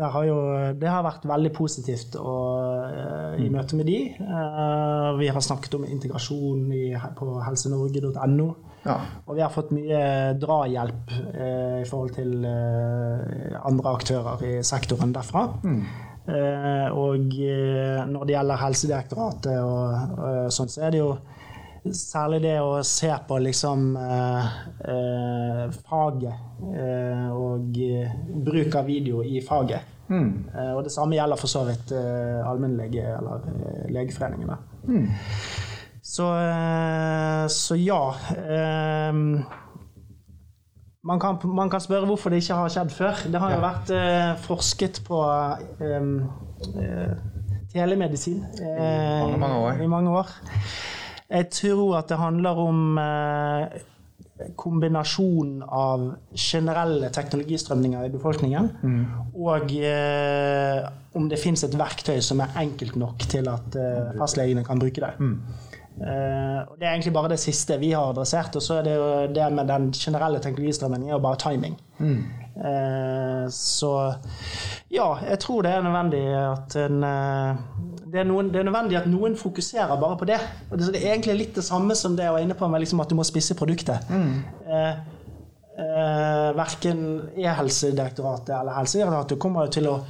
[0.00, 0.36] Har jo,
[0.80, 2.34] det har vært veldig positivt å,
[2.88, 3.98] eh, i møte med de.
[4.16, 8.48] Eh, Vi har snakket om integrasjon i, på helsenorge.no.
[8.86, 8.96] Ja.
[9.26, 10.00] Og vi har fått mye
[10.40, 15.44] drahjelp eh, i forhold til andre aktører i sektoren derfra.
[16.30, 17.36] Eh, og
[18.08, 21.12] når det gjelder Helsedirektoratet og, og sånn, så er det jo
[21.96, 24.50] særlig det å se på liksom eh,
[24.92, 27.78] eh, faget eh, og
[28.44, 29.89] bruk av video i faget.
[30.10, 34.50] Eh, og det samme gjelder for så vidt eh, allmennlege eller eh, Legeforeningen.
[34.50, 34.58] da.
[36.10, 36.26] Så,
[37.54, 37.98] så ja.
[41.06, 43.20] man kan, man kan spørre hvorfor det ikke har skjedd før.
[43.30, 43.92] Det har jo vært
[44.42, 45.20] forsket på
[47.72, 49.82] telemedisin eh, mange, mange år.
[49.82, 50.32] i mange år.
[51.30, 53.80] Jeg tror at det handler om eh,
[54.56, 58.70] kombinasjonen av generelle teknologistrømninger i befolkningen,
[59.34, 60.84] og eh,
[61.18, 65.02] om det fins et verktøy som er enkelt nok til at eh, fastlegene kan bruke
[65.02, 65.14] det.
[66.00, 68.56] Eh, og det er egentlig bare det siste vi har adressert.
[68.56, 71.76] Og så er det jo det med den generelle teknologistrømmen er jo bare timing.
[72.00, 72.39] Eh,
[73.50, 73.90] så
[74.90, 77.60] ja, jeg tror det er nødvendig at en eh,
[78.10, 80.40] det, er noen, det er nødvendig at noen fokuserer bare på det.
[80.70, 83.02] Og det, er egentlig litt det samme som det jeg var inne på med liksom
[83.04, 84.10] at du må spisse produktet.
[84.10, 84.32] Mm.
[84.66, 84.98] eh,
[85.78, 87.04] eh, verken
[87.38, 90.00] E-helsedirektoratet eller Helsedirektoratet kommer jo til å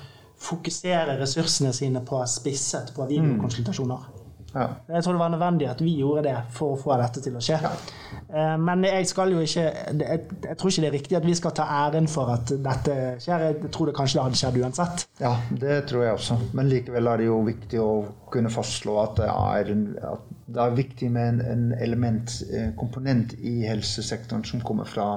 [0.40, 4.08] fokusere ressursene sine på spisset på videokonsultasjoner.
[4.54, 4.66] Ja.
[4.88, 7.42] Jeg tror det var nødvendig at vi gjorde det for å få dette til å
[7.44, 7.58] skje.
[7.62, 8.56] Ja.
[8.58, 11.54] Men jeg skal jo ikke jeg, jeg tror ikke det er riktig at vi skal
[11.54, 13.46] ta æren for at dette skjer.
[13.46, 15.06] Jeg tror det kanskje det hadde skjedd uansett.
[15.22, 16.38] Ja, det tror jeg også.
[16.58, 17.90] Men likevel er det jo viktig å
[18.30, 19.74] kunne fastslå at det er,
[20.10, 25.10] at det er viktig med en, en element, eh, komponent i helsesektoren som kommer fra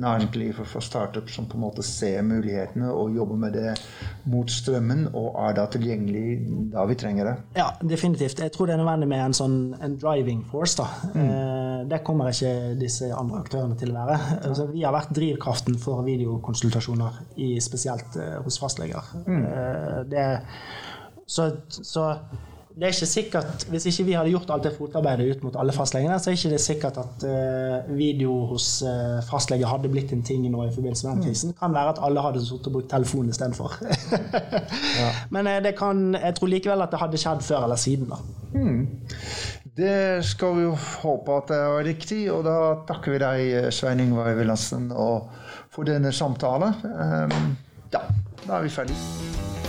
[0.00, 3.74] næringslivet, fra startup, som på en måte ser mulighetene og jobber med det
[4.30, 6.36] mot strømmen, og er da tilgjengelig
[6.72, 7.34] da vi trenger det.
[7.56, 8.40] Ja, definitivt.
[8.40, 10.78] Jeg tror det er nødvendig med en sånn en driving force.
[10.80, 10.88] da.
[11.14, 11.88] Mm.
[11.90, 14.20] Det kommer ikke disse andre aktørene til å være.
[14.50, 19.10] Altså, vi har vært drivkraften for videokonsultasjoner, i, spesielt eh, hos fastleger.
[19.26, 19.44] Mm.
[20.10, 20.26] Det,
[21.26, 22.06] så, så
[22.80, 25.72] det er ikke sikkert, Hvis ikke vi hadde gjort alt det fotarbeidet ut mot alle
[25.72, 30.22] fastlegene, så er ikke det sikkert at uh, video hos uh, fastlege hadde blitt en
[30.24, 31.52] ting nå i forbindelse med den krisen.
[31.60, 33.76] Kan være at alle hadde sittet og brukt telefonen istedenfor.
[35.34, 38.08] Men uh, det kan, jeg tror likevel at det hadde skjedd før eller siden.
[38.08, 38.22] da.
[39.76, 42.56] Det skal vi jo håpe at det er riktig, og da
[42.88, 44.88] takker vi deg, Svein Ingvar Wilhelmsen,
[45.70, 46.80] for denne samtalen.
[46.84, 47.56] Um,
[47.92, 48.06] ja,
[48.46, 49.59] da er vi ferdige.